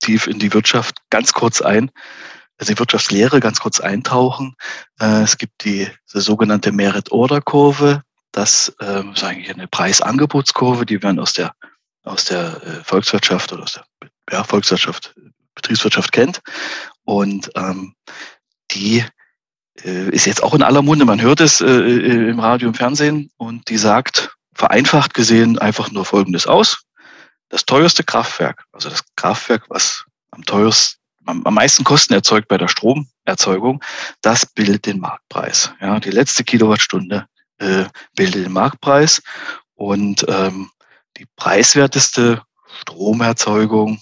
tief 0.00 0.26
in 0.26 0.38
die 0.38 0.52
Wirtschaft 0.52 0.98
ganz 1.10 1.32
kurz 1.32 1.60
ein, 1.60 1.90
also 2.58 2.72
die 2.72 2.78
Wirtschaftslehre 2.78 3.40
ganz 3.40 3.60
kurz 3.60 3.80
eintauchen. 3.80 4.54
Äh, 4.98 5.22
es 5.22 5.38
gibt 5.38 5.64
die, 5.64 5.88
die 6.12 6.20
sogenannte 6.20 6.72
Merit-Order-Kurve. 6.72 8.02
Das 8.32 8.72
äh, 8.80 9.02
ist 9.12 9.24
eigentlich 9.24 9.52
eine 9.52 9.68
Preisangebotskurve, 9.68 10.86
die 10.86 11.02
werden 11.02 11.18
aus 11.18 11.32
der 11.32 11.54
aus 12.04 12.24
der 12.24 12.62
äh, 12.62 12.84
Volkswirtschaft 12.84 13.52
oder 13.52 13.64
aus 13.64 13.72
der 13.74 13.84
ja, 14.30 14.44
Volkswirtschaft, 14.44 15.14
Betriebswirtschaft 15.54 16.12
kennt. 16.12 16.40
Und 17.04 17.50
ähm, 17.56 17.94
die 18.70 19.04
äh, 19.84 20.08
ist 20.10 20.26
jetzt 20.26 20.42
auch 20.42 20.54
in 20.54 20.62
aller 20.62 20.82
Munde. 20.82 21.04
Man 21.04 21.20
hört 21.20 21.40
es 21.40 21.60
äh, 21.60 21.66
äh, 21.66 22.30
im 22.30 22.40
Radio 22.40 22.68
und 22.68 22.76
Fernsehen 22.76 23.30
und 23.36 23.68
die 23.68 23.76
sagt 23.76 24.34
vereinfacht 24.54 25.14
gesehen 25.14 25.58
einfach 25.58 25.90
nur 25.90 26.04
Folgendes 26.04 26.46
aus. 26.46 26.82
Das 27.48 27.64
teuerste 27.64 28.04
Kraftwerk, 28.04 28.64
also 28.72 28.88
das 28.88 29.02
Kraftwerk, 29.16 29.64
was 29.68 30.04
am 30.30 30.44
teuersten, 30.44 31.00
am 31.26 31.42
meisten 31.54 31.84
Kosten 31.84 32.14
erzeugt 32.14 32.48
bei 32.48 32.58
der 32.58 32.68
Stromerzeugung, 32.68 33.82
das 34.22 34.46
bildet 34.46 34.86
den 34.86 35.00
Marktpreis. 35.00 35.72
Ja, 35.80 35.98
die 35.98 36.10
letzte 36.10 36.44
Kilowattstunde 36.44 37.26
äh, 37.60 37.84
bildet 38.16 38.46
den 38.46 38.52
Marktpreis 38.52 39.22
und 39.74 40.26
ähm, 40.28 40.70
die 41.16 41.26
preiswerteste 41.36 42.42
Stromerzeugung, 42.80 44.00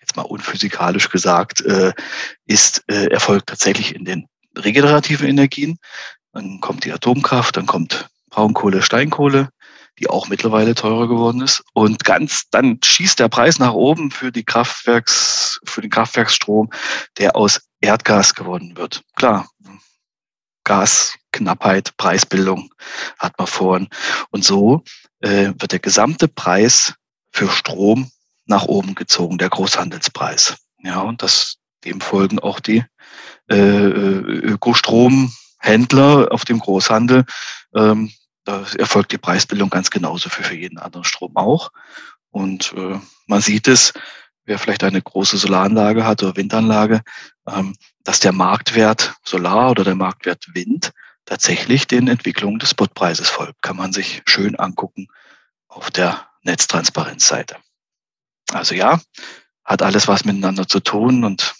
jetzt 0.00 0.16
mal 0.16 0.22
unphysikalisch 0.22 1.10
gesagt, 1.10 1.60
äh, 1.62 1.92
ist, 2.46 2.82
äh, 2.88 3.06
erfolgt 3.06 3.48
tatsächlich 3.48 3.94
in 3.94 4.04
den 4.04 4.26
regenerativen 4.56 5.28
Energien. 5.28 5.78
Dann 6.32 6.60
kommt 6.60 6.84
die 6.84 6.92
Atomkraft, 6.92 7.56
dann 7.56 7.66
kommt 7.66 8.08
Braunkohle, 8.30 8.82
Steinkohle, 8.82 9.48
die 9.98 10.08
auch 10.08 10.28
mittlerweile 10.28 10.74
teurer 10.74 11.08
geworden 11.08 11.40
ist. 11.40 11.62
Und 11.72 12.04
ganz, 12.04 12.44
dann 12.50 12.78
schießt 12.82 13.18
der 13.18 13.28
Preis 13.28 13.58
nach 13.58 13.72
oben 13.72 14.10
für 14.10 14.30
die 14.30 14.44
Kraftwerks, 14.44 15.60
für 15.64 15.80
den 15.80 15.90
Kraftwerksstrom, 15.90 16.70
der 17.18 17.36
aus 17.36 17.60
Erdgas 17.80 18.34
gewonnen 18.34 18.76
wird. 18.76 19.02
Klar. 19.16 19.48
Gasknappheit, 20.68 21.96
Preisbildung 21.96 22.72
hat 23.18 23.38
man 23.38 23.46
vorhin. 23.46 23.88
Und 24.30 24.44
so 24.44 24.84
äh, 25.20 25.52
wird 25.58 25.72
der 25.72 25.78
gesamte 25.78 26.28
Preis 26.28 26.92
für 27.32 27.48
Strom 27.48 28.10
nach 28.44 28.64
oben 28.64 28.94
gezogen, 28.94 29.38
der 29.38 29.48
Großhandelspreis. 29.48 30.58
Ja, 30.82 31.00
und 31.00 31.22
das, 31.22 31.56
dem 31.84 32.02
folgen 32.02 32.38
auch 32.38 32.60
die 32.60 32.84
äh, 33.50 33.56
Ökostromhändler 33.56 36.28
auf 36.30 36.44
dem 36.44 36.58
Großhandel. 36.58 37.24
Ähm, 37.74 38.12
da 38.44 38.66
erfolgt 38.78 39.12
die 39.12 39.18
Preisbildung 39.18 39.70
ganz 39.70 39.88
genauso 39.90 40.28
für, 40.28 40.42
für 40.42 40.54
jeden 40.54 40.76
anderen 40.78 41.04
Strom 41.04 41.34
auch. 41.36 41.70
Und 42.30 42.74
äh, 42.76 42.98
man 43.26 43.40
sieht 43.40 43.68
es, 43.68 43.94
wer 44.44 44.58
vielleicht 44.58 44.84
eine 44.84 45.00
große 45.00 45.38
Solaranlage 45.38 46.04
hat 46.04 46.22
oder 46.22 46.36
Windanlage, 46.36 47.00
ähm, 47.46 47.74
dass 48.08 48.20
der 48.20 48.32
Marktwert 48.32 49.16
Solar 49.22 49.70
oder 49.70 49.84
der 49.84 49.94
Marktwert 49.94 50.54
Wind 50.54 50.92
tatsächlich 51.26 51.86
den 51.86 52.08
Entwicklungen 52.08 52.58
des 52.58 52.70
Spotpreises 52.70 53.28
folgt. 53.28 53.60
Kann 53.60 53.76
man 53.76 53.92
sich 53.92 54.22
schön 54.24 54.56
angucken 54.56 55.08
auf 55.68 55.90
der 55.90 56.26
Netztransparenzseite. 56.42 57.56
Also 58.50 58.74
ja, 58.74 58.98
hat 59.62 59.82
alles 59.82 60.08
was 60.08 60.24
miteinander 60.24 60.66
zu 60.66 60.80
tun 60.80 61.22
und 61.22 61.54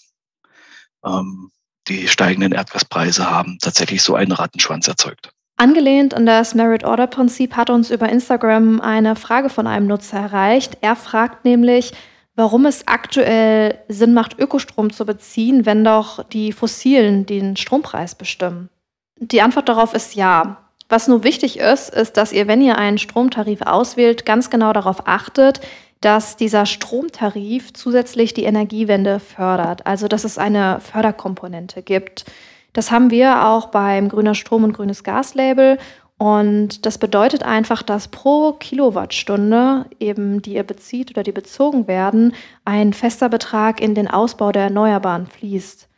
ähm, 1.04 1.50
die 1.86 2.08
steigenden 2.08 2.52
Erdgaspreise 2.52 3.30
haben 3.30 3.58
tatsächlich 3.60 4.02
so 4.02 4.14
einen 4.14 4.32
Rattenschwanz 4.32 4.88
erzeugt. 4.88 5.30
Angelehnt 5.58 6.14
an 6.14 6.24
das 6.24 6.54
Merit-Order-Prinzip 6.54 7.56
hat 7.56 7.68
uns 7.68 7.90
über 7.90 8.08
Instagram 8.08 8.80
eine 8.80 9.16
Frage 9.16 9.50
von 9.50 9.66
einem 9.66 9.86
Nutzer 9.86 10.18
erreicht. 10.18 10.78
Er 10.80 10.96
fragt 10.96 11.44
nämlich, 11.44 11.92
warum 12.38 12.66
es 12.66 12.86
aktuell 12.86 13.80
Sinn 13.88 14.14
macht, 14.14 14.38
Ökostrom 14.38 14.92
zu 14.92 15.04
beziehen, 15.04 15.66
wenn 15.66 15.82
doch 15.82 16.22
die 16.22 16.52
Fossilen 16.52 17.26
den 17.26 17.56
Strompreis 17.56 18.14
bestimmen. 18.14 18.68
Die 19.16 19.42
Antwort 19.42 19.68
darauf 19.68 19.92
ist 19.92 20.14
ja. 20.14 20.58
Was 20.88 21.08
nur 21.08 21.24
wichtig 21.24 21.58
ist, 21.58 21.90
ist, 21.90 22.16
dass 22.16 22.32
ihr, 22.32 22.46
wenn 22.46 22.62
ihr 22.62 22.78
einen 22.78 22.98
Stromtarif 22.98 23.62
auswählt, 23.62 24.24
ganz 24.24 24.50
genau 24.50 24.72
darauf 24.72 25.08
achtet, 25.08 25.60
dass 26.00 26.36
dieser 26.36 26.64
Stromtarif 26.64 27.72
zusätzlich 27.72 28.34
die 28.34 28.44
Energiewende 28.44 29.18
fördert, 29.18 29.84
also 29.84 30.06
dass 30.06 30.22
es 30.22 30.38
eine 30.38 30.78
Förderkomponente 30.78 31.82
gibt. 31.82 32.24
Das 32.72 32.92
haben 32.92 33.10
wir 33.10 33.48
auch 33.48 33.66
beim 33.66 34.08
Grüner 34.08 34.36
Strom 34.36 34.62
und 34.62 34.74
Grünes 34.74 35.02
Gas 35.02 35.34
Label. 35.34 35.76
Und 36.18 36.84
das 36.84 36.98
bedeutet 36.98 37.44
einfach, 37.44 37.82
dass 37.82 38.08
pro 38.08 38.52
Kilowattstunde 38.52 39.86
eben, 40.00 40.42
die 40.42 40.54
ihr 40.54 40.64
bezieht 40.64 41.12
oder 41.12 41.22
die 41.22 41.32
bezogen 41.32 41.86
werden, 41.86 42.34
ein 42.64 42.92
fester 42.92 43.28
Betrag 43.28 43.80
in 43.80 43.94
den 43.94 44.08
Ausbau 44.08 44.50
der 44.50 44.64
Erneuerbaren 44.64 45.26
fließt. 45.26 45.88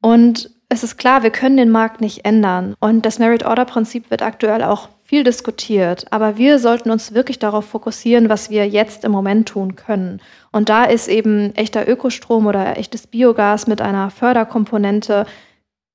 Und 0.00 0.50
es 0.68 0.84
ist 0.84 0.96
klar, 0.96 1.24
wir 1.24 1.30
können 1.30 1.56
den 1.56 1.70
Markt 1.70 2.00
nicht 2.00 2.24
ändern. 2.24 2.76
Und 2.80 3.04
das 3.04 3.18
Merit-Order-Prinzip 3.18 4.10
wird 4.10 4.22
aktuell 4.22 4.62
auch 4.62 4.88
viel 5.04 5.24
diskutiert. 5.24 6.06
Aber 6.10 6.38
wir 6.38 6.58
sollten 6.58 6.90
uns 6.90 7.12
wirklich 7.12 7.38
darauf 7.38 7.66
fokussieren, 7.66 8.28
was 8.28 8.48
wir 8.48 8.66
jetzt 8.66 9.04
im 9.04 9.12
Moment 9.12 9.48
tun 9.48 9.76
können. 9.76 10.22
Und 10.52 10.68
da 10.68 10.84
ist 10.84 11.08
eben 11.08 11.54
echter 11.56 11.86
Ökostrom 11.86 12.46
oder 12.46 12.78
echtes 12.78 13.06
Biogas 13.08 13.66
mit 13.66 13.82
einer 13.82 14.10
Förderkomponente 14.10 15.26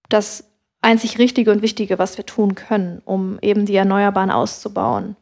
das 0.09 0.43
einzig 0.81 1.19
Richtige 1.19 1.51
und 1.51 1.61
Wichtige, 1.61 1.99
was 1.99 2.17
wir 2.17 2.25
tun 2.25 2.55
können, 2.55 3.01
um 3.05 3.39
eben 3.41 3.65
die 3.65 3.75
Erneuerbaren 3.75 4.31
auszubauen. 4.31 5.15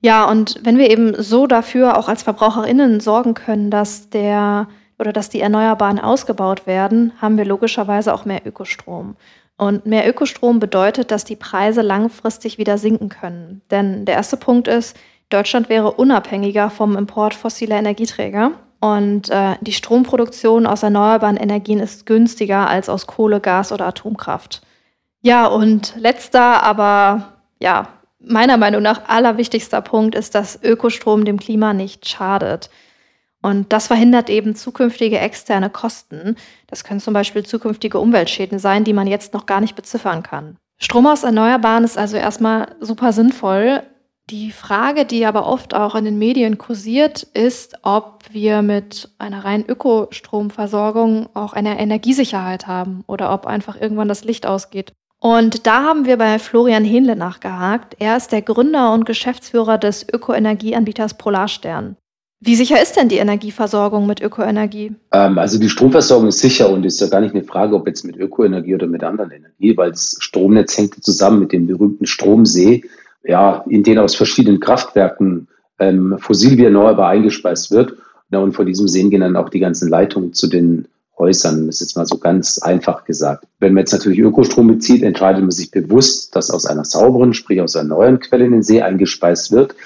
Ja, 0.00 0.28
und 0.28 0.60
wenn 0.64 0.78
wir 0.78 0.90
eben 0.90 1.20
so 1.22 1.46
dafür 1.46 1.96
auch 1.96 2.08
als 2.08 2.24
VerbraucherInnen 2.24 3.00
sorgen 3.00 3.34
können, 3.34 3.70
dass 3.70 4.10
der 4.10 4.68
oder 4.98 5.12
dass 5.12 5.28
die 5.28 5.40
Erneuerbaren 5.40 5.98
ausgebaut 5.98 6.66
werden, 6.66 7.12
haben 7.20 7.36
wir 7.36 7.44
logischerweise 7.44 8.14
auch 8.14 8.24
mehr 8.24 8.46
Ökostrom. 8.46 9.16
Und 9.56 9.86
mehr 9.86 10.08
Ökostrom 10.08 10.60
bedeutet, 10.60 11.10
dass 11.10 11.24
die 11.24 11.36
Preise 11.36 11.82
langfristig 11.82 12.58
wieder 12.58 12.78
sinken 12.78 13.08
können. 13.08 13.62
Denn 13.70 14.04
der 14.04 14.16
erste 14.16 14.36
Punkt 14.36 14.68
ist, 14.68 14.96
Deutschland 15.28 15.68
wäre 15.68 15.92
unabhängiger 15.92 16.70
vom 16.70 16.96
Import 16.96 17.34
fossiler 17.34 17.76
Energieträger. 17.76 18.52
Und 18.80 19.30
äh, 19.30 19.54
die 19.60 19.72
Stromproduktion 19.72 20.66
aus 20.66 20.82
erneuerbaren 20.82 21.36
Energien 21.36 21.78
ist 21.78 22.06
günstiger 22.06 22.68
als 22.68 22.88
aus 22.88 23.06
Kohle, 23.06 23.40
Gas 23.40 23.70
oder 23.72 23.86
Atomkraft. 23.86 24.62
Ja, 25.22 25.46
und 25.46 25.94
letzter, 25.96 26.62
aber 26.62 27.32
ja, 27.60 27.88
meiner 28.18 28.56
Meinung 28.56 28.82
nach 28.82 29.08
allerwichtigster 29.08 29.80
Punkt 29.80 30.14
ist, 30.14 30.34
dass 30.34 30.62
Ökostrom 30.62 31.24
dem 31.24 31.38
Klima 31.38 31.72
nicht 31.74 32.08
schadet. 32.08 32.70
Und 33.40 33.72
das 33.72 33.88
verhindert 33.88 34.30
eben 34.30 34.54
zukünftige 34.54 35.18
externe 35.18 35.70
Kosten. 35.70 36.36
Das 36.68 36.84
können 36.84 37.00
zum 37.00 37.14
Beispiel 37.14 37.44
zukünftige 37.44 37.98
Umweltschäden 37.98 38.58
sein, 38.58 38.84
die 38.84 38.92
man 38.92 39.06
jetzt 39.06 39.34
noch 39.34 39.46
gar 39.46 39.60
nicht 39.60 39.74
beziffern 39.74 40.22
kann. 40.22 40.56
Strom 40.78 41.06
aus 41.06 41.24
Erneuerbaren 41.24 41.84
ist 41.84 41.98
also 41.98 42.16
erstmal 42.16 42.74
super 42.80 43.12
sinnvoll, 43.12 43.82
die 44.30 44.52
Frage, 44.52 45.04
die 45.04 45.26
aber 45.26 45.46
oft 45.46 45.74
auch 45.74 45.94
in 45.94 46.04
den 46.04 46.18
Medien 46.18 46.56
kursiert, 46.56 47.22
ist, 47.22 47.76
ob 47.82 48.22
wir 48.30 48.62
mit 48.62 49.10
einer 49.18 49.44
rein 49.44 49.64
Ökostromversorgung 49.66 51.28
auch 51.34 51.52
eine 51.52 51.78
Energiesicherheit 51.78 52.66
haben 52.66 53.02
oder 53.06 53.32
ob 53.32 53.46
einfach 53.46 53.80
irgendwann 53.80 54.08
das 54.08 54.24
Licht 54.24 54.46
ausgeht. 54.46 54.92
Und 55.22 55.68
da 55.68 55.84
haben 55.84 56.04
wir 56.04 56.16
bei 56.16 56.40
Florian 56.40 56.84
Hähnle 56.84 57.14
nachgehakt. 57.14 57.94
Er 58.00 58.16
ist 58.16 58.32
der 58.32 58.42
Gründer 58.42 58.92
und 58.92 59.06
Geschäftsführer 59.06 59.78
des 59.78 60.04
Ökoenergieanbieters 60.12 61.14
Polarstern. 61.14 61.96
Wie 62.40 62.56
sicher 62.56 62.82
ist 62.82 62.96
denn 62.96 63.08
die 63.08 63.18
Energieversorgung 63.18 64.04
mit 64.08 64.20
Ökoenergie? 64.20 64.96
Ähm, 65.12 65.38
also 65.38 65.60
die 65.60 65.68
Stromversorgung 65.68 66.26
ist 66.26 66.40
sicher 66.40 66.68
und 66.70 66.84
ist 66.84 67.00
ja 67.00 67.06
gar 67.06 67.20
nicht 67.20 67.36
eine 67.36 67.44
Frage, 67.44 67.76
ob 67.76 67.86
jetzt 67.86 68.04
mit 68.04 68.16
Ökoenergie 68.16 68.74
oder 68.74 68.88
mit 68.88 69.04
anderen 69.04 69.30
Energie, 69.30 69.76
weil 69.76 69.92
das 69.92 70.16
Stromnetz 70.18 70.76
hängt 70.76 71.04
zusammen 71.04 71.38
mit 71.38 71.52
dem 71.52 71.68
berühmten 71.68 72.06
Stromsee 72.06 72.82
ja, 73.24 73.64
in 73.68 73.82
denen 73.82 73.98
aus 73.98 74.14
verschiedenen 74.14 74.60
Kraftwerken 74.60 75.48
ähm, 75.78 76.16
fossil 76.18 76.58
wie 76.58 76.64
erneuerbar 76.64 77.08
eingespeist 77.08 77.70
wird. 77.70 77.94
Ja, 78.30 78.38
und 78.38 78.52
vor 78.54 78.64
diesem 78.64 78.88
Sehen 78.88 79.10
gehen 79.10 79.20
dann 79.20 79.36
auch 79.36 79.50
die 79.50 79.60
ganzen 79.60 79.88
Leitungen 79.88 80.32
zu 80.32 80.48
den 80.48 80.88
Häusern. 81.22 81.66
Das 81.66 81.76
ist 81.76 81.80
jetzt 81.82 81.96
mal 81.96 82.06
so 82.06 82.18
ganz 82.18 82.58
einfach 82.58 83.04
gesagt. 83.04 83.46
Wenn 83.60 83.74
man 83.74 83.82
jetzt 83.82 83.92
natürlich 83.92 84.18
Ökostrom 84.18 84.66
bezieht, 84.66 85.02
entscheidet 85.02 85.42
man 85.42 85.52
sich 85.52 85.70
bewusst, 85.70 86.34
dass 86.34 86.50
aus 86.50 86.66
einer 86.66 86.84
sauberen, 86.84 87.32
sprich 87.32 87.60
aus 87.60 87.76
einer 87.76 87.90
neuen 87.90 88.18
Quelle 88.18 88.44
in 88.44 88.52
den 88.52 88.62
See 88.64 88.82
eingespeist 88.82 89.52
wird. 89.52 89.76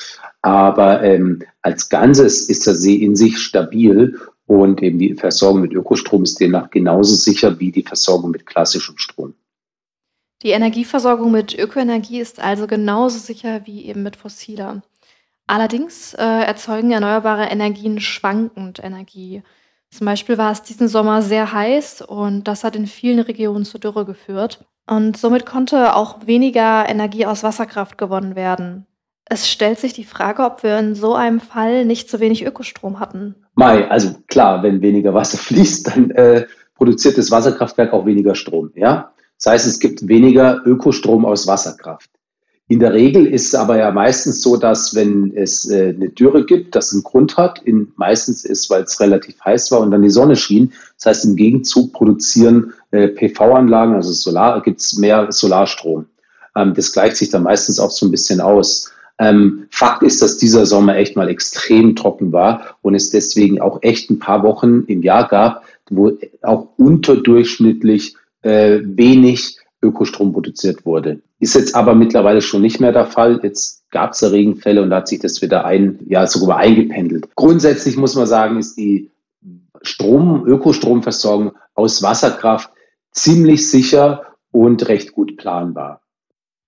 Aber 0.40 1.03
ähm, 1.03 1.42
als 1.61 1.88
Ganzes 1.88 2.49
ist 2.49 2.66
der 2.66 2.75
See 2.75 2.94
in 2.94 3.16
sich 3.16 3.38
stabil 3.38 4.18
und 4.46 4.83
eben 4.83 4.99
die 4.99 5.14
Versorgung 5.14 5.62
mit 5.62 5.72
Ökostrom 5.72 6.22
ist 6.22 6.40
demnach 6.40 6.70
genauso 6.70 7.14
sicher 7.14 7.59
wie 7.61 7.70
die 7.70 7.83
Versorgung 7.83 8.31
mit 8.31 8.46
klassischem 8.46 8.96
Strom. 8.96 9.35
Die 10.42 10.51
Energieversorgung 10.51 11.33
mit 11.33 11.59
Ökoenergie 11.59 12.20
ist 12.20 12.40
also 12.40 12.66
genauso 12.66 13.18
sicher 13.18 13.62
wie 13.66 13.87
eben 13.87 14.03
mit 14.03 14.16
fossiler. 14.16 14.83
Allerdings 15.46 16.14
äh, 16.14 16.22
erzeugen 16.22 16.92
erneuerbare 16.92 17.46
Energien 17.46 18.01
schwankend 18.01 18.83
Energie. 18.83 19.42
Zum 19.96 20.04
Beispiel 20.04 20.37
war 20.37 20.52
es 20.52 20.62
diesen 20.62 20.88
Sommer 20.88 21.22
sehr 21.22 21.54
heiß 21.54 22.02
und 22.02 22.44
das 22.44 22.64
hat 22.64 22.76
in 22.76 22.87
vielen 22.87 23.18
Regionen 23.18 23.64
zur 23.64 23.80
Dürre 23.80 24.04
geführt. 24.04 24.62
Und 24.87 25.16
somit 25.16 25.46
konnte 25.46 25.96
auch 25.96 26.26
weniger 26.26 26.87
Energie 26.87 27.24
aus 27.24 27.42
Wasserkraft 27.42 27.96
gewonnen 27.96 28.37
werden. 28.37 28.85
Es 29.24 29.48
stellt 29.48 29.78
sich 29.78 29.94
die 29.94 30.04
Frage, 30.04 30.44
ob 30.44 30.62
wir 30.62 30.78
in 30.78 30.94
so 30.94 31.14
einem 31.14 31.40
Fall 31.40 31.87
nicht 31.87 32.11
zu 32.11 32.20
wenig 32.20 32.44
Ökostrom 32.44 33.00
hatten. 33.00 33.37
Mai, 33.54 33.88
also 33.88 34.16
klar, 34.28 34.62
wenn 34.62 34.82
weniger 34.82 35.14
Wasser 35.14 35.38
fließt, 35.42 35.87
dann 35.87 36.11
äh, 36.11 36.44
produziert 36.74 37.16
das 37.16 37.30
Wasserkraftwerk 37.30 37.94
auch 37.94 38.04
weniger 38.04 38.35
Strom, 38.35 38.72
ja. 38.74 39.12
Das 39.38 39.50
heißt, 39.50 39.66
es 39.66 39.78
gibt 39.78 40.06
weniger 40.09 40.61
Ökostrom 40.66 41.24
aus 41.24 41.46
Wasserkraft. 41.46 42.11
In 42.68 42.81
der 42.81 42.94
Regel 42.94 43.26
ist 43.26 43.46
es 43.46 43.55
aber 43.55 43.79
ja 43.79 43.92
meistens 43.92 44.42
so, 44.42 44.57
dass 44.57 44.94
wenn 44.96 45.33
es 45.37 45.70
äh, 45.70 45.94
eine 45.94 46.09
Dürre 46.09 46.44
gibt, 46.44 46.74
das 46.74 46.92
einen 46.92 47.05
Grund 47.05 47.37
hat, 47.37 47.61
in, 47.62 47.92
meistens 47.94 48.44
ist, 48.44 48.70
weil 48.70 48.83
es 48.83 48.98
relativ 48.98 49.37
heiß 49.44 49.70
war 49.70 49.81
und 49.81 49.92
dann 49.92 50.02
die 50.02 50.11
Sonne 50.11 50.35
schien. 50.35 50.72
Das 50.96 51.07
heißt, 51.07 51.24
im 51.26 51.37
Gegenzug 51.37 51.92
produzieren 51.92 52.72
äh, 52.90 53.07
PV-Anlagen, 53.07 53.94
also 53.94 54.12
Solar, 54.12 54.62
gibt 54.62 54.81
es 54.81 54.96
mehr 54.96 55.31
Solarstrom. 55.31 56.07
Ähm, 56.57 56.74
das 56.74 56.92
gleicht 56.92 57.16
sich 57.16 57.31
dann 57.31 57.44
meistens 57.44 57.79
auch 57.79 57.92
so 57.92 58.05
ein 58.05 58.11
bisschen 58.11 58.40
aus. 58.40 58.90
Ähm, 59.18 59.66
Fakt 59.70 60.02
ist, 60.02 60.20
dass 60.20 60.37
dieser 60.37 60.66
Sommer 60.66 60.96
echt 60.96 61.14
mal 61.14 61.29
extrem 61.29 61.94
trocken 61.94 62.33
war 62.33 62.76
und 62.83 62.96
es 62.96 63.11
deswegen 63.11 63.61
auch 63.61 63.79
echt 63.83 64.11
ein 64.11 64.18
paar 64.18 64.42
Wochen 64.42 64.83
im 64.88 65.02
Jahr 65.02 65.29
gab, 65.29 65.62
wo 65.88 66.18
auch 66.42 66.68
unterdurchschnittlich 66.76 68.16
äh, 68.42 68.81
wenig 68.83 69.59
Ökostrom 69.83 70.33
produziert 70.33 70.87
wurde. 70.87 71.21
Ist 71.39 71.55
jetzt 71.55 71.75
aber 71.75 71.95
mittlerweile 71.95 72.41
schon 72.43 72.62
nicht 72.62 72.81
mehr 72.81 72.93
der 72.93 73.07
Fall. 73.07 73.41
Jetzt 73.43 73.91
gab 73.91 74.12
es 74.12 74.21
ja 74.21 74.29
Regenfälle 74.29 74.83
und 74.83 74.91
da 74.91 74.97
hat 74.97 75.09
sich 75.09 75.21
das 75.21 75.43
wieder 75.43 75.65
ein, 75.65 76.01
ja, 76.07 76.27
sogar 76.27 76.59
eingependelt. 76.59 77.29
Grundsätzlich 77.35 77.97
muss 77.97 78.15
man 78.15 78.27
sagen, 78.27 78.59
ist 78.59 78.77
die 78.77 79.11
Strom, 79.83 80.47
Ökostromversorgung 80.47 81.53
aus 81.75 82.03
Wasserkraft 82.03 82.71
ziemlich 83.12 83.71
sicher 83.71 84.27
und 84.51 84.89
recht 84.89 85.12
gut 85.12 85.37
planbar. 85.37 86.01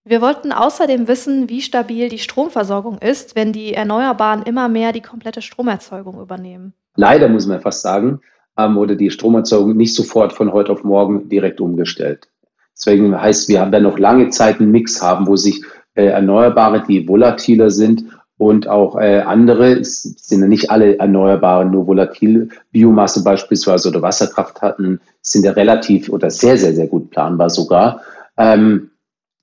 Wir 0.05 0.23
wollten 0.23 0.53
außerdem 0.53 1.07
wissen, 1.09 1.51
wie 1.51 1.61
stabil 1.61 2.09
die 2.09 2.19
Stromversorgung 2.19 2.99
ist, 2.99 3.37
wenn 3.37 3.53
die 3.53 3.75
Erneuerbaren 3.75 4.43
immer 4.43 4.69
mehr 4.69 4.93
die 4.93 5.03
komplette 5.03 5.43
Stromerzeugung 5.43 6.21
übernehmen. 6.21 6.73
Leider 6.97 7.29
muss 7.29 7.47
man 7.47 7.61
fast 7.61 7.83
sagen, 7.83 8.21
ähm, 8.57 8.79
oder 8.79 8.95
die 8.95 9.11
Stromerzeugung 9.11 9.77
nicht 9.77 9.95
sofort 9.95 10.33
von 10.33 10.53
heute 10.53 10.73
auf 10.73 10.83
morgen 10.83 11.29
direkt 11.29 11.61
umgestellt. 11.61 12.29
Deswegen 12.79 13.21
heißt, 13.21 13.49
wir 13.49 13.59
werden 13.73 13.83
noch 13.83 13.99
lange 13.99 14.31
Zeit 14.31 14.61
einen 14.61 14.71
Mix 14.71 15.03
haben, 15.03 15.27
wo 15.27 15.37
sich 15.37 15.63
äh, 15.95 16.07
Erneuerbare, 16.07 16.85
die 16.87 17.09
volatiler 17.09 17.71
sind 17.71 18.05
und 18.39 18.69
auch 18.69 18.97
äh, 18.97 19.21
andere, 19.21 19.73
es 19.73 20.03
sind 20.03 20.41
ja 20.41 20.47
nicht 20.47 20.71
alle 20.71 20.97
Erneuerbaren 20.99 21.73
nur 21.73 21.89
volatil, 21.89 22.51
Biomasse 22.71 23.25
beispielsweise 23.25 23.89
oder 23.89 24.01
Wasserkraft 24.01 24.63
hatten, 24.63 25.01
sind 25.21 25.45
ja 25.45 25.53
relativ 25.53 26.09
oder 26.09 26.31
sehr, 26.31 26.57
sehr, 26.57 26.73
sehr 26.73 26.87
gut 26.87 27.11
planbar 27.11 27.51
sogar. 27.51 28.03
Ähm, 28.37 28.91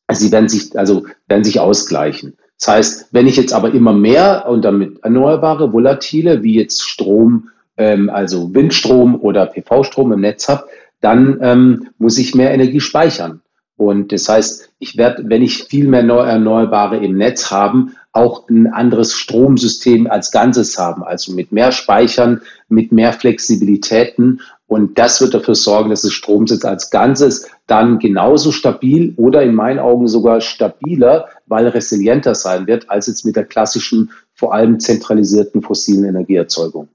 sie 0.10 0.32
werden 0.32 0.48
sich, 0.48 0.80
also 0.80 1.06
werden 1.28 1.44
sich 1.44 1.60
ausgleichen. 1.60 2.38
Das 2.58 2.70
heißt, 2.70 3.08
wenn 3.12 3.28
ich 3.28 3.36
jetzt 3.36 3.54
aber 3.54 3.74
immer 3.74 3.92
mehr 3.92 4.46
und 4.48 4.64
damit 4.64 5.04
erneuerbare, 5.04 5.74
volatile, 5.74 6.42
wie 6.42 6.56
jetzt 6.56 6.82
Strom, 6.82 7.50
ähm, 7.76 8.10
also 8.10 8.54
Windstrom 8.54 9.20
oder 9.20 9.46
PV-Strom 9.48 10.14
im 10.14 10.22
Netz 10.22 10.48
habe, 10.48 10.68
dann 11.06 11.38
ähm, 11.44 11.90
muss 12.00 12.18
ich 12.18 12.34
mehr 12.34 12.52
Energie 12.52 12.82
speichern. 12.82 13.42
Und 13.78 14.12
das 14.12 14.28
heißt, 14.28 14.72
ich 14.80 14.98
werde, 14.98 15.24
wenn 15.28 15.44
ich 15.44 15.66
viel 15.66 15.88
mehr 15.88 16.02
Erneuerbare 16.02 16.98
im 16.98 17.16
Netz 17.16 17.52
haben, 17.52 17.94
auch 18.12 18.50
ein 18.50 18.66
anderes 18.66 19.14
Stromsystem 19.14 20.08
als 20.10 20.32
Ganzes 20.32 20.80
haben, 20.80 21.04
also 21.04 21.34
mit 21.34 21.52
mehr 21.52 21.72
Speichern, 21.72 22.42
mit 22.70 22.92
mehr 22.92 23.14
Flexibilitäten. 23.14 24.42
Und 24.66 24.98
das 24.98 25.22
wird 25.22 25.36
dafür 25.36 25.54
sorgen, 25.54 25.92
dass 25.92 26.02
das 26.02 26.14
Stromsitz 26.14 26.66
als 26.66 26.90
Ganzes 26.90 27.52
dann 27.68 28.00
genauso 28.00 28.52
stabil 28.52 29.14
oder 29.16 29.44
in 29.44 29.54
meinen 29.54 29.78
Augen 29.78 30.08
sogar 30.08 30.42
stabiler, 30.42 31.28
weil 31.46 31.68
resilienter 31.68 32.34
sein 32.34 32.66
wird, 32.66 32.90
als 32.90 33.06
jetzt 33.06 33.26
mit 33.26 33.36
der 33.36 33.46
klassischen, 33.46 34.10
vor 34.34 34.56
allem 34.56 34.80
zentralisierten 34.80 35.62
fossilen 35.62 36.06
Energieerzeugung. 36.06 36.88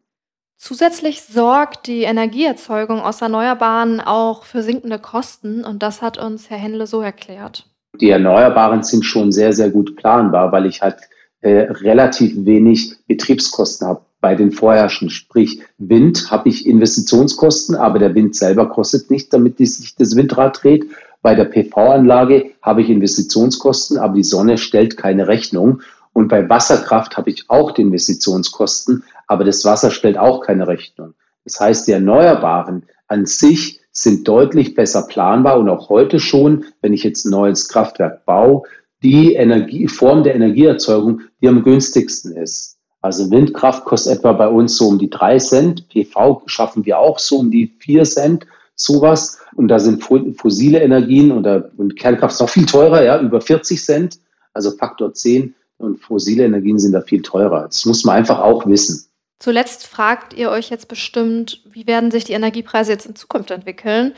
Zusätzlich 0.62 1.22
sorgt 1.22 1.86
die 1.86 2.02
Energieerzeugung 2.02 3.00
aus 3.00 3.22
Erneuerbaren 3.22 3.98
auch 3.98 4.44
für 4.44 4.62
sinkende 4.62 4.98
Kosten 4.98 5.64
und 5.64 5.82
das 5.82 6.02
hat 6.02 6.18
uns 6.18 6.50
Herr 6.50 6.58
Händle 6.58 6.86
so 6.86 7.00
erklärt. 7.00 7.64
Die 7.98 8.10
Erneuerbaren 8.10 8.82
sind 8.82 9.06
schon 9.06 9.32
sehr, 9.32 9.54
sehr 9.54 9.70
gut 9.70 9.96
planbar, 9.96 10.52
weil 10.52 10.66
ich 10.66 10.82
halt 10.82 10.98
äh, 11.40 11.60
relativ 11.70 12.44
wenig 12.44 12.96
Betriebskosten 13.08 13.88
habe 13.88 14.02
bei 14.20 14.34
den 14.34 14.52
vorherrschenden. 14.52 15.08
Sprich, 15.08 15.62
Wind 15.78 16.30
habe 16.30 16.50
ich 16.50 16.66
Investitionskosten, 16.66 17.74
aber 17.74 17.98
der 17.98 18.14
Wind 18.14 18.36
selber 18.36 18.68
kostet 18.68 19.10
nichts, 19.10 19.30
damit 19.30 19.56
sich 19.56 19.94
das 19.96 20.14
Windrad 20.14 20.62
dreht. 20.62 20.90
Bei 21.22 21.34
der 21.34 21.46
PV-Anlage 21.46 22.50
habe 22.60 22.82
ich 22.82 22.90
Investitionskosten, 22.90 23.96
aber 23.96 24.12
die 24.12 24.24
Sonne 24.24 24.58
stellt 24.58 24.98
keine 24.98 25.26
Rechnung. 25.26 25.80
Und 26.12 26.28
bei 26.28 26.48
Wasserkraft 26.48 27.16
habe 27.16 27.30
ich 27.30 27.48
auch 27.48 27.72
die 27.72 27.82
Investitionskosten, 27.82 29.04
aber 29.26 29.44
das 29.44 29.64
Wasser 29.64 29.90
stellt 29.90 30.18
auch 30.18 30.40
keine 30.40 30.66
Rechnung. 30.66 31.14
Das 31.44 31.60
heißt, 31.60 31.86
die 31.86 31.92
Erneuerbaren 31.92 32.84
an 33.08 33.26
sich 33.26 33.80
sind 33.92 34.26
deutlich 34.28 34.74
besser 34.74 35.06
planbar 35.08 35.58
und 35.58 35.68
auch 35.68 35.88
heute 35.88 36.20
schon, 36.20 36.64
wenn 36.80 36.92
ich 36.92 37.02
jetzt 37.02 37.24
ein 37.24 37.30
neues 37.30 37.68
Kraftwerk 37.68 38.24
baue, 38.24 38.62
die 39.02 39.34
Energie, 39.34 39.88
Form 39.88 40.22
der 40.22 40.34
Energieerzeugung, 40.34 41.22
die 41.40 41.48
am 41.48 41.62
günstigsten 41.62 42.36
ist. 42.36 42.76
Also 43.00 43.30
Windkraft 43.30 43.84
kostet 43.84 44.18
etwa 44.18 44.32
bei 44.32 44.48
uns 44.48 44.76
so 44.76 44.88
um 44.88 44.98
die 44.98 45.08
drei 45.08 45.38
Cent, 45.38 45.88
PV 45.88 46.42
schaffen 46.46 46.84
wir 46.84 46.98
auch 46.98 47.18
so 47.18 47.38
um 47.38 47.50
die 47.50 47.74
vier 47.78 48.04
Cent, 48.04 48.46
sowas. 48.74 49.38
Und 49.54 49.68
da 49.68 49.78
sind 49.78 50.02
fossile 50.02 50.80
Energien 50.80 51.32
und, 51.32 51.46
und 51.46 51.96
Kernkraft 51.96 52.38
noch 52.40 52.48
viel 52.48 52.66
teurer, 52.66 53.02
ja, 53.02 53.20
über 53.20 53.40
40 53.40 53.82
Cent, 53.82 54.18
also 54.52 54.70
Faktor 54.72 55.14
10. 55.14 55.54
Und 55.80 55.98
fossile 55.98 56.44
Energien 56.44 56.78
sind 56.78 56.92
da 56.92 57.00
viel 57.00 57.22
teurer. 57.22 57.62
Das 57.62 57.86
muss 57.86 58.04
man 58.04 58.16
einfach 58.16 58.38
auch 58.38 58.66
wissen. 58.66 59.06
Zuletzt 59.38 59.86
fragt 59.86 60.34
ihr 60.34 60.50
euch 60.50 60.68
jetzt 60.68 60.88
bestimmt, 60.88 61.64
wie 61.70 61.86
werden 61.86 62.10
sich 62.10 62.24
die 62.24 62.34
Energiepreise 62.34 62.92
jetzt 62.92 63.06
in 63.06 63.16
Zukunft 63.16 63.50
entwickeln? 63.50 64.12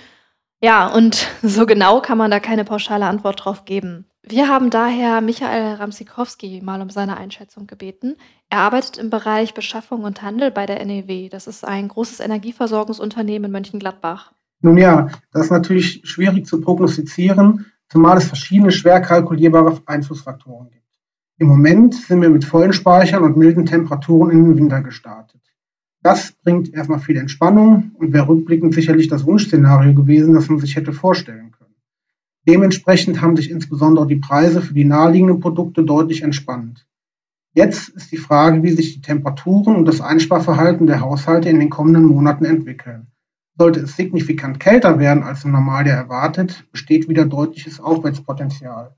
Ja, 0.61 0.89
und 0.89 1.29
so 1.43 1.65
genau 1.65 2.01
kann 2.01 2.19
man 2.19 2.33
da 2.33 2.41
keine 2.41 2.65
pauschale 2.65 3.07
Antwort 3.07 3.45
drauf 3.45 3.65
geben. 3.65 4.07
Wir 4.25 4.49
haben 4.49 4.71
daher 4.71 5.21
Michael 5.21 5.75
Ramsikowski 5.75 6.61
mal 6.65 6.81
um 6.81 6.91
seine 6.91 7.17
Einschätzung 7.17 7.69
gebeten. 7.69 8.17
Er 8.51 8.59
arbeitet 8.59 8.99
im 8.99 9.11
Bereich 9.11 9.55
Beschaffung 9.55 10.03
und 10.03 10.23
Handel 10.23 10.51
bei 10.51 10.67
der 10.67 10.85
NEW. 10.85 11.29
Das 11.29 11.47
ist 11.47 11.65
ein 11.65 11.87
großes 11.87 12.19
Energieversorgungsunternehmen 12.19 13.47
in 13.47 13.53
Mönchengladbach. 13.53 14.33
Nun 14.61 14.79
ja, 14.79 15.09
das 15.33 15.47
ist 15.47 15.51
natürlich 15.53 16.03
schwierig 16.05 16.47
zu 16.47 16.61
prognostizieren, 16.61 17.67
zumal 17.89 18.19
es 18.19 18.27
verschiedene 18.27 18.73
schwer 18.73 19.01
kalkulierbare 19.01 19.81
Einflussfaktoren 19.87 20.71
gibt. 20.71 20.82
Im 21.39 21.49
Moment 21.49 21.95
sind 21.95 22.21
wir 22.23 22.31
mit 22.31 22.45
vollen 22.45 22.73
Speichern 22.73 23.25
und 23.25 23.37
milden 23.37 23.67
Temperaturen 23.67 24.31
in 24.31 24.45
den 24.45 24.57
Winter 24.57 24.83
gestartet. 24.83 25.41
Das 26.03 26.33
bringt 26.33 26.73
erstmal 26.75 26.99
viel 26.99 27.17
Entspannung 27.17 27.93
und 27.95 28.13
wäre 28.13 28.29
rückblickend 28.29 28.75
sicherlich 28.75 29.09
das 29.09 29.25
Wunschszenario 29.25 29.95
gewesen, 29.95 30.35
das 30.35 30.49
man 30.49 30.59
sich 30.59 30.77
hätte 30.77 30.93
vorstellen 30.93 31.53
können. 31.53 31.75
Dementsprechend 32.49 33.21
haben 33.23 33.37
sich 33.37 33.51
insbesondere 33.51 34.07
die 34.07 34.17
Preise 34.17 34.63
für 34.63 34.75
die 34.75 34.85
naheliegenden 34.85 35.41
Produkte 35.41 35.85
deutlich 35.85 36.23
entspannt. 36.23 36.87
Jetzt 37.55 37.91
ist 37.91 38.11
die 38.11 38.17
Frage, 38.17 38.63
wie 38.63 38.71
sich 38.71 38.95
die 38.95 39.01
Temperaturen 39.01 39.77
und 39.77 39.85
das 39.85 40.01
Einsparverhalten 40.01 40.87
der 40.87 41.01
Haushalte 41.01 41.49
in 41.49 41.61
den 41.61 41.71
kommenden 41.71 42.07
Monaten 42.07 42.47
entwickeln. 42.47 43.09
Sollte 43.57 43.81
es 43.81 43.95
signifikant 43.95 44.59
kälter 44.59 44.99
werden 44.99 45.23
als 45.23 45.45
im 45.45 45.53
Normaljahr 45.53 45.99
erwartet, 45.99 46.65
besteht 46.73 47.09
wieder 47.09 47.27
deutliches 47.27 47.79
Aufwärtspotenzial. 47.79 48.97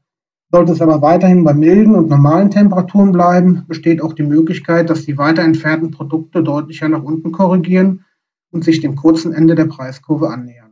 Sollte 0.54 0.70
es 0.70 0.80
aber 0.80 1.02
weiterhin 1.02 1.42
bei 1.42 1.52
milden 1.52 1.96
und 1.96 2.08
normalen 2.08 2.48
Temperaturen 2.48 3.10
bleiben, 3.10 3.64
besteht 3.66 4.00
auch 4.00 4.12
die 4.12 4.22
Möglichkeit, 4.22 4.88
dass 4.88 5.04
die 5.04 5.18
weiter 5.18 5.42
entfernten 5.42 5.90
Produkte 5.90 6.44
deutlicher 6.44 6.88
nach 6.88 7.02
unten 7.02 7.32
korrigieren 7.32 8.04
und 8.52 8.62
sich 8.62 8.80
dem 8.80 8.94
kurzen 8.94 9.32
Ende 9.32 9.56
der 9.56 9.64
Preiskurve 9.64 10.30
annähern. 10.30 10.70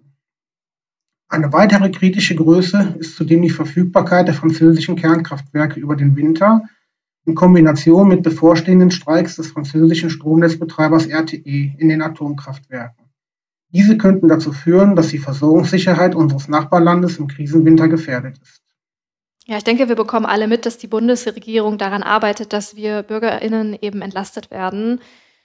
Eine 1.28 1.52
weitere 1.52 1.90
kritische 1.90 2.36
Größe 2.36 2.94
ist 3.00 3.16
zudem 3.16 3.42
die 3.42 3.50
Verfügbarkeit 3.50 4.28
der 4.28 4.36
französischen 4.36 4.94
Kernkraftwerke 4.94 5.80
über 5.80 5.96
den 5.96 6.14
Winter 6.14 6.62
in 7.24 7.34
Kombination 7.34 8.06
mit 8.06 8.22
bevorstehenden 8.22 8.92
Streiks 8.92 9.34
des 9.34 9.48
französischen 9.48 10.10
Stromnetzbetreibers 10.10 11.08
RTE 11.08 11.74
in 11.76 11.88
den 11.88 12.02
Atomkraftwerken. 12.02 13.06
Diese 13.70 13.98
könnten 13.98 14.28
dazu 14.28 14.52
führen, 14.52 14.94
dass 14.94 15.08
die 15.08 15.18
Versorgungssicherheit 15.18 16.14
unseres 16.14 16.46
Nachbarlandes 16.46 17.18
im 17.18 17.26
Krisenwinter 17.26 17.88
gefährdet 17.88 18.38
ist. 18.40 18.62
Ja, 19.46 19.56
ich 19.56 19.64
denke, 19.64 19.88
wir 19.88 19.96
bekommen 19.96 20.26
alle 20.26 20.46
mit, 20.46 20.66
dass 20.66 20.78
die 20.78 20.86
Bundesregierung 20.86 21.76
daran 21.76 22.02
arbeitet, 22.02 22.52
dass 22.52 22.76
wir 22.76 23.02
BürgerInnen 23.02 23.76
eben 23.80 24.00
entlastet 24.00 24.50
werden. 24.50 25.00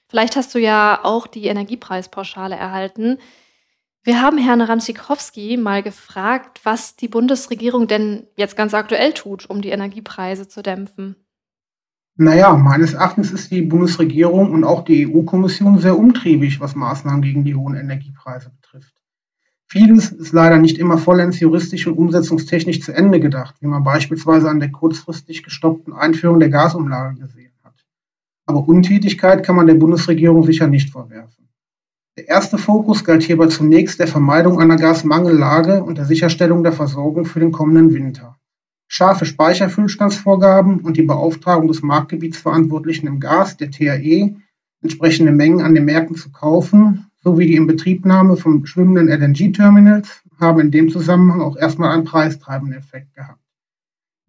Vielleicht 0.08 0.36
hast 0.36 0.54
du 0.54 0.60
ja 0.60 1.00
auch 1.04 1.28
die 1.28 1.48
Energiepreispauschale 1.48 2.56
erhalten. 2.56 3.18
Wir 4.04 4.22
haben 4.22 4.38
Herrn 4.38 4.62
Ramsikowski 4.62 5.58
mal 5.58 5.84
gefragt, 5.84 6.62
was 6.64 6.96
die 6.96 7.10
Bundesregierung 7.10 7.88
denn 7.88 8.28
jetzt 8.38 8.56
ganz 8.56 8.74
aktuell 8.74 9.14
tut, 9.14 9.50
um 9.50 9.62
die 9.62 9.70
Energiepreise 9.70 10.48
zu 10.48 10.62
dämpfen. 10.62 11.18
Naja, 12.16 12.56
meines 12.56 12.94
Erachtens 12.94 13.32
ist 13.32 13.52
die 13.52 13.62
Bundesregierung 13.64 14.52
und 14.52 14.64
auch 14.64 14.86
die 14.86 15.08
EU-Kommission 15.08 15.80
sehr 15.80 15.98
umtriebig, 16.00 16.60
was 16.60 16.74
Maßnahmen 16.74 17.22
gegen 17.22 17.44
die 17.44 17.54
hohen 17.54 17.76
Energiepreise 17.76 18.50
betrifft. 18.50 18.97
Vieles 19.70 20.14
ist 20.14 20.32
leider 20.32 20.60
nicht 20.60 20.78
immer 20.78 20.98
vollends 20.98 21.42
juristisch 21.42 21.88
und 21.88 21.98
umsetzungstechnisch 21.98 22.82
zu 22.82 22.94
Ende 22.94 23.20
gedacht, 23.20 23.56
wie 23.60 23.68
man 23.68 23.84
beispielsweise 23.84 24.50
an 24.50 24.62
der 24.62 24.72
kurzfristig 24.72 25.44
gestoppten 25.44 25.92
Einführung 25.92 26.40
der 26.40 26.50
Gasumlage 26.50 27.20
gesehen 27.20 27.52
hat. 27.66 27.86
Aber 28.46 28.66
Untätigkeit 28.66 29.44
kann 29.44 29.58
man 29.58 29.68
der 29.68 29.74
Bundesregierung 29.74 30.44
sicher 30.44 30.68
nicht 30.68 30.90
vorwerfen. 30.92 31.50
Der 32.18 32.30
erste 32.30 32.58
Fokus 32.58 33.04
galt 33.04 33.24
hierbei 33.24 33.48
zunächst 33.48 34.00
der 34.00 34.08
Vermeidung 34.08 34.60
einer 34.60 34.78
Gasmangellage 34.78 35.84
und 35.84 35.98
der 35.98 36.06
Sicherstellung 36.06 36.64
der 36.64 36.72
Versorgung 36.72 37.26
für 37.26 37.42
den 37.42 37.52
kommenden 37.52 37.94
Winter. 37.94 38.38
Scharfe 38.88 39.26
Speicherfüllstandsvorgaben 39.26 40.80
und 40.80 40.96
die 40.96 41.04
Beauftragung 41.04 41.68
des 41.68 41.82
Marktgebietsverantwortlichen 41.82 43.06
im 43.06 43.20
Gas, 43.20 43.58
der 43.58 43.70
TAE, 43.70 44.38
entsprechende 44.82 45.34
Mengen 45.34 45.62
an 45.62 45.76
den 45.76 45.84
Märkten 45.84 46.16
zu 46.16 46.32
kaufen, 46.32 47.07
sowie 47.28 47.48
die 47.48 47.58
Inbetriebnahme 47.58 48.38
von 48.38 48.66
schwimmenden 48.66 49.10
LNG-Terminals 49.10 50.24
haben 50.40 50.62
in 50.62 50.72
dem 50.72 50.88
Zusammenhang 50.90 51.42
auch 51.42 51.58
erstmal 51.58 51.92
einen 51.92 52.06
preistreibenden 52.06 52.80
Effekt 52.80 53.14
gehabt. 53.16 53.42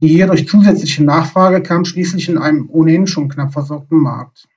Die 0.01 0.09
hierdurch 0.09 0.49
zusätzliche 0.49 1.05
Nachfrage 1.05 1.63
kam 1.63 1.85
schließlich 1.85 2.29
in 2.29 2.39
einem 2.39 2.69
ohnehin 2.69 3.07
schon 3.07 3.29
knapp 3.29 3.53
versorgten 3.53 3.99
Markt. 3.99 4.49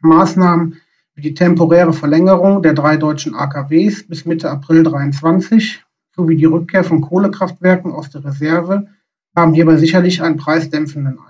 Maßnahmen 0.00 0.80
wie 1.14 1.22
die 1.22 1.34
temporäre 1.34 1.92
Verlängerung 1.92 2.60
der 2.62 2.74
drei 2.74 2.96
deutschen 2.96 3.36
AKWs 3.36 4.08
bis 4.08 4.26
Mitte 4.26 4.50
April 4.50 4.82
2023 4.82 5.84
sowie 6.16 6.36
die 6.36 6.44
Rückkehr 6.44 6.82
von 6.82 7.02
Kohlekraftwerken 7.02 7.92
aus 7.92 8.10
der 8.10 8.24
Reserve 8.24 8.88
haben 9.36 9.54
hierbei 9.54 9.76
sicherlich 9.76 10.22
einen 10.22 10.38
preisdämpfenden. 10.38 11.20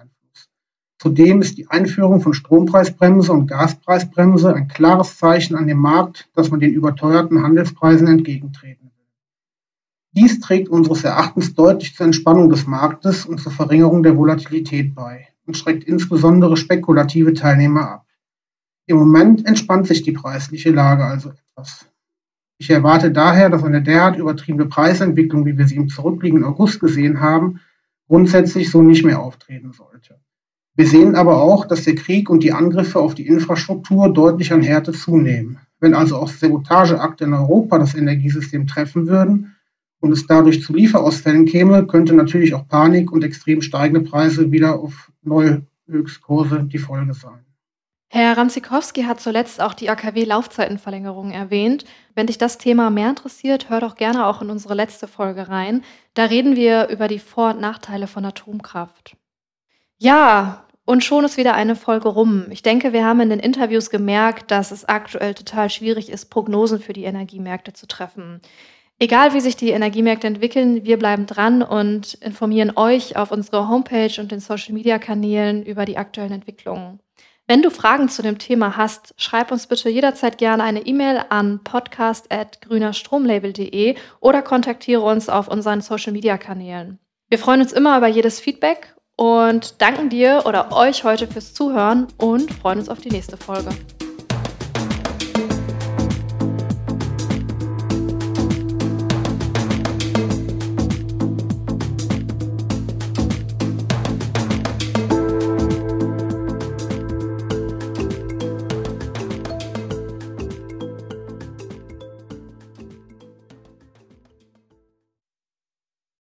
Zudem 0.98 1.42
ist 1.42 1.59
die 1.59 1.68
Einführung 1.68 2.20
von 2.20 2.32
Strompreisbremse 2.32 3.32
und 3.32 3.48
Gaspreisbremse 3.48 4.54
ein 4.54 4.68
klares 4.68 5.18
Zeichen 5.18 5.54
an 5.54 5.66
den 5.66 5.76
Markt, 5.76 6.28
dass 6.35 6.50
man 6.50 6.61
den 6.61 6.72
überteuerten 6.72 7.42
Handelspreisen 7.42 8.06
entgegentreten 8.06 8.87
will. 8.87 9.06
Dies 10.12 10.40
trägt 10.40 10.70
unseres 10.70 11.04
Erachtens 11.04 11.54
deutlich 11.54 11.94
zur 11.94 12.06
Entspannung 12.06 12.48
des 12.48 12.66
Marktes 12.66 13.26
und 13.26 13.40
zur 13.40 13.52
Verringerung 13.52 14.02
der 14.02 14.16
Volatilität 14.16 14.94
bei 14.94 15.28
und 15.46 15.56
schreckt 15.56 15.85
insbesondere 15.85 16.56
spekulative 16.56 17.35
Teilnehmer 17.35 17.90
ab. 17.90 18.06
Im 18.87 18.96
Moment 18.96 19.46
entspannt 19.46 19.87
sich 19.87 20.02
die 20.02 20.12
preisliche 20.12 20.70
Lage 20.70 21.04
also 21.04 21.30
etwas. 21.30 21.87
Ich 22.56 22.70
erwarte 22.70 23.11
daher, 23.11 23.50
dass 23.50 23.64
eine 23.64 23.82
derart 23.82 24.16
übertriebene 24.16 24.66
Preisentwicklung, 24.66 25.44
wie 25.44 25.59
wir 25.59 25.66
sie 25.66 25.76
im 25.76 25.88
zurückliegenden 25.88 26.48
August 26.48 26.80
gesehen 26.80 27.20
haben, 27.20 27.61
grundsätzlich 28.09 28.70
so 28.70 28.80
nicht 28.80 29.04
mehr 29.04 29.20
auftreten 29.20 29.72
sollte. 29.72 30.18
Wir 30.76 30.86
sehen 30.86 31.14
aber 31.14 31.40
auch, 31.40 31.64
dass 31.64 31.84
der 31.84 31.94
Krieg 31.94 32.30
und 32.30 32.42
die 32.42 32.52
Angriffe 32.52 33.00
auf 33.00 33.14
die 33.14 33.26
Infrastruktur 33.26 34.12
deutlich 34.12 34.52
an 34.52 34.62
Härte 34.62 34.92
zunehmen. 34.92 35.58
Wenn 35.80 35.94
also 35.94 36.16
auch 36.16 36.28
Sabotageakte 36.28 37.24
in 37.24 37.34
Europa 37.34 37.78
das 37.78 37.94
Energiesystem 37.94 38.66
treffen 38.66 39.06
würden, 39.08 39.56
und 40.00 40.12
es 40.12 40.26
dadurch 40.26 40.62
zu 40.62 40.74
Lieferausfällen 40.74 41.46
käme, 41.46 41.86
könnte 41.86 42.14
natürlich 42.14 42.54
auch 42.54 42.68
Panik 42.68 43.12
und 43.12 43.24
extrem 43.24 43.62
steigende 43.62 44.08
Preise 44.08 44.52
wieder 44.52 44.78
auf 44.78 45.10
neue 45.22 45.66
Höchstkurse 45.88 46.64
die 46.64 46.78
Folge 46.78 47.14
sein. 47.14 47.44
Herr 48.08 48.36
Ramzikowski 48.36 49.02
hat 49.02 49.20
zuletzt 49.20 49.60
auch 49.60 49.74
die 49.74 49.90
AKW-Laufzeitenverlängerung 49.90 51.32
erwähnt. 51.32 51.84
Wenn 52.14 52.28
dich 52.28 52.38
das 52.38 52.56
Thema 52.56 52.88
mehr 52.88 53.10
interessiert, 53.10 53.68
hör 53.68 53.80
doch 53.80 53.96
gerne 53.96 54.26
auch 54.26 54.42
in 54.42 54.50
unsere 54.50 54.74
letzte 54.74 55.08
Folge 55.08 55.48
rein. 55.48 55.82
Da 56.14 56.26
reden 56.26 56.54
wir 56.54 56.88
über 56.88 57.08
die 57.08 57.18
Vor- 57.18 57.50
und 57.50 57.60
Nachteile 57.60 58.06
von 58.06 58.24
Atomkraft. 58.24 59.16
Ja, 59.98 60.65
und 60.87 61.05
schon 61.05 61.25
ist 61.25 61.37
wieder 61.37 61.55
eine 61.55 61.77
Folge 61.77 62.09
rum. 62.09 62.46
Ich 62.51 62.62
denke, 62.62 62.94
wir 62.94 63.05
haben 63.05 63.20
in 63.20 63.29
den 63.29 63.40
Interviews 63.40 63.90
gemerkt, 63.90 64.51
dass 64.51 64.70
es 64.70 64.87
aktuell 64.87 65.35
total 65.35 65.68
schwierig 65.68 66.09
ist, 66.09 66.31
Prognosen 66.31 66.81
für 66.81 66.94
die 66.94 67.05
Energiemärkte 67.05 67.75
zu 67.75 67.87
treffen. 67.87 68.40
Egal 68.99 69.35
wie 69.35 69.40
sich 69.40 69.57
die 69.57 69.68
Energiemärkte 69.70 70.27
entwickeln, 70.27 70.87
wir 70.87 70.99
bleiben 70.99 71.27
dran 71.27 71.62
und 71.62 72.14
informieren 72.14 72.72
euch 72.77 73.16
auf 73.16 73.31
unserer 73.31 73.68
Homepage 73.68 74.18
und 74.18 74.33
den 74.33 74.40
Social-Media-Kanälen 74.40 75.66
über 75.66 75.85
die 75.85 75.99
aktuellen 75.99 76.33
Entwicklungen. 76.33 77.01
Wenn 77.49 77.62
du 77.62 77.70
Fragen 77.70 78.09
zu 78.09 78.22
dem 78.22 78.38
Thema 78.38 78.77
hast, 78.77 79.14
schreib 79.18 79.53
uns 79.53 79.66
bitte 79.66 79.90
jederzeit 79.90 80.38
gerne 80.38 80.62
eine 80.62 80.87
E-Mail 80.87 81.25
an 81.29 81.61
podcast.grünerstromlabel.de 81.62 83.96
oder 84.20 84.40
kontaktiere 84.42 85.03
uns 85.03 85.29
auf 85.29 85.49
unseren 85.49 85.83
Social-Media-Kanälen. 85.83 86.99
Wir 87.29 87.38
freuen 87.38 87.61
uns 87.61 87.72
immer 87.72 87.99
über 87.99 88.09
jedes 88.09 88.40
Feedback 88.40 88.95
und 89.16 89.81
danken 89.81 90.11
dir 90.11 90.42
oder 90.46 90.72
euch 90.72 91.05
heute 91.05 91.26
fürs 91.26 91.55
Zuhören 91.55 92.07
und 92.18 92.52
freuen 92.52 92.79
uns 92.79 92.88
auf 92.88 93.00
die 93.00 93.11
nächste 93.11 93.37
Folge. 93.37 93.70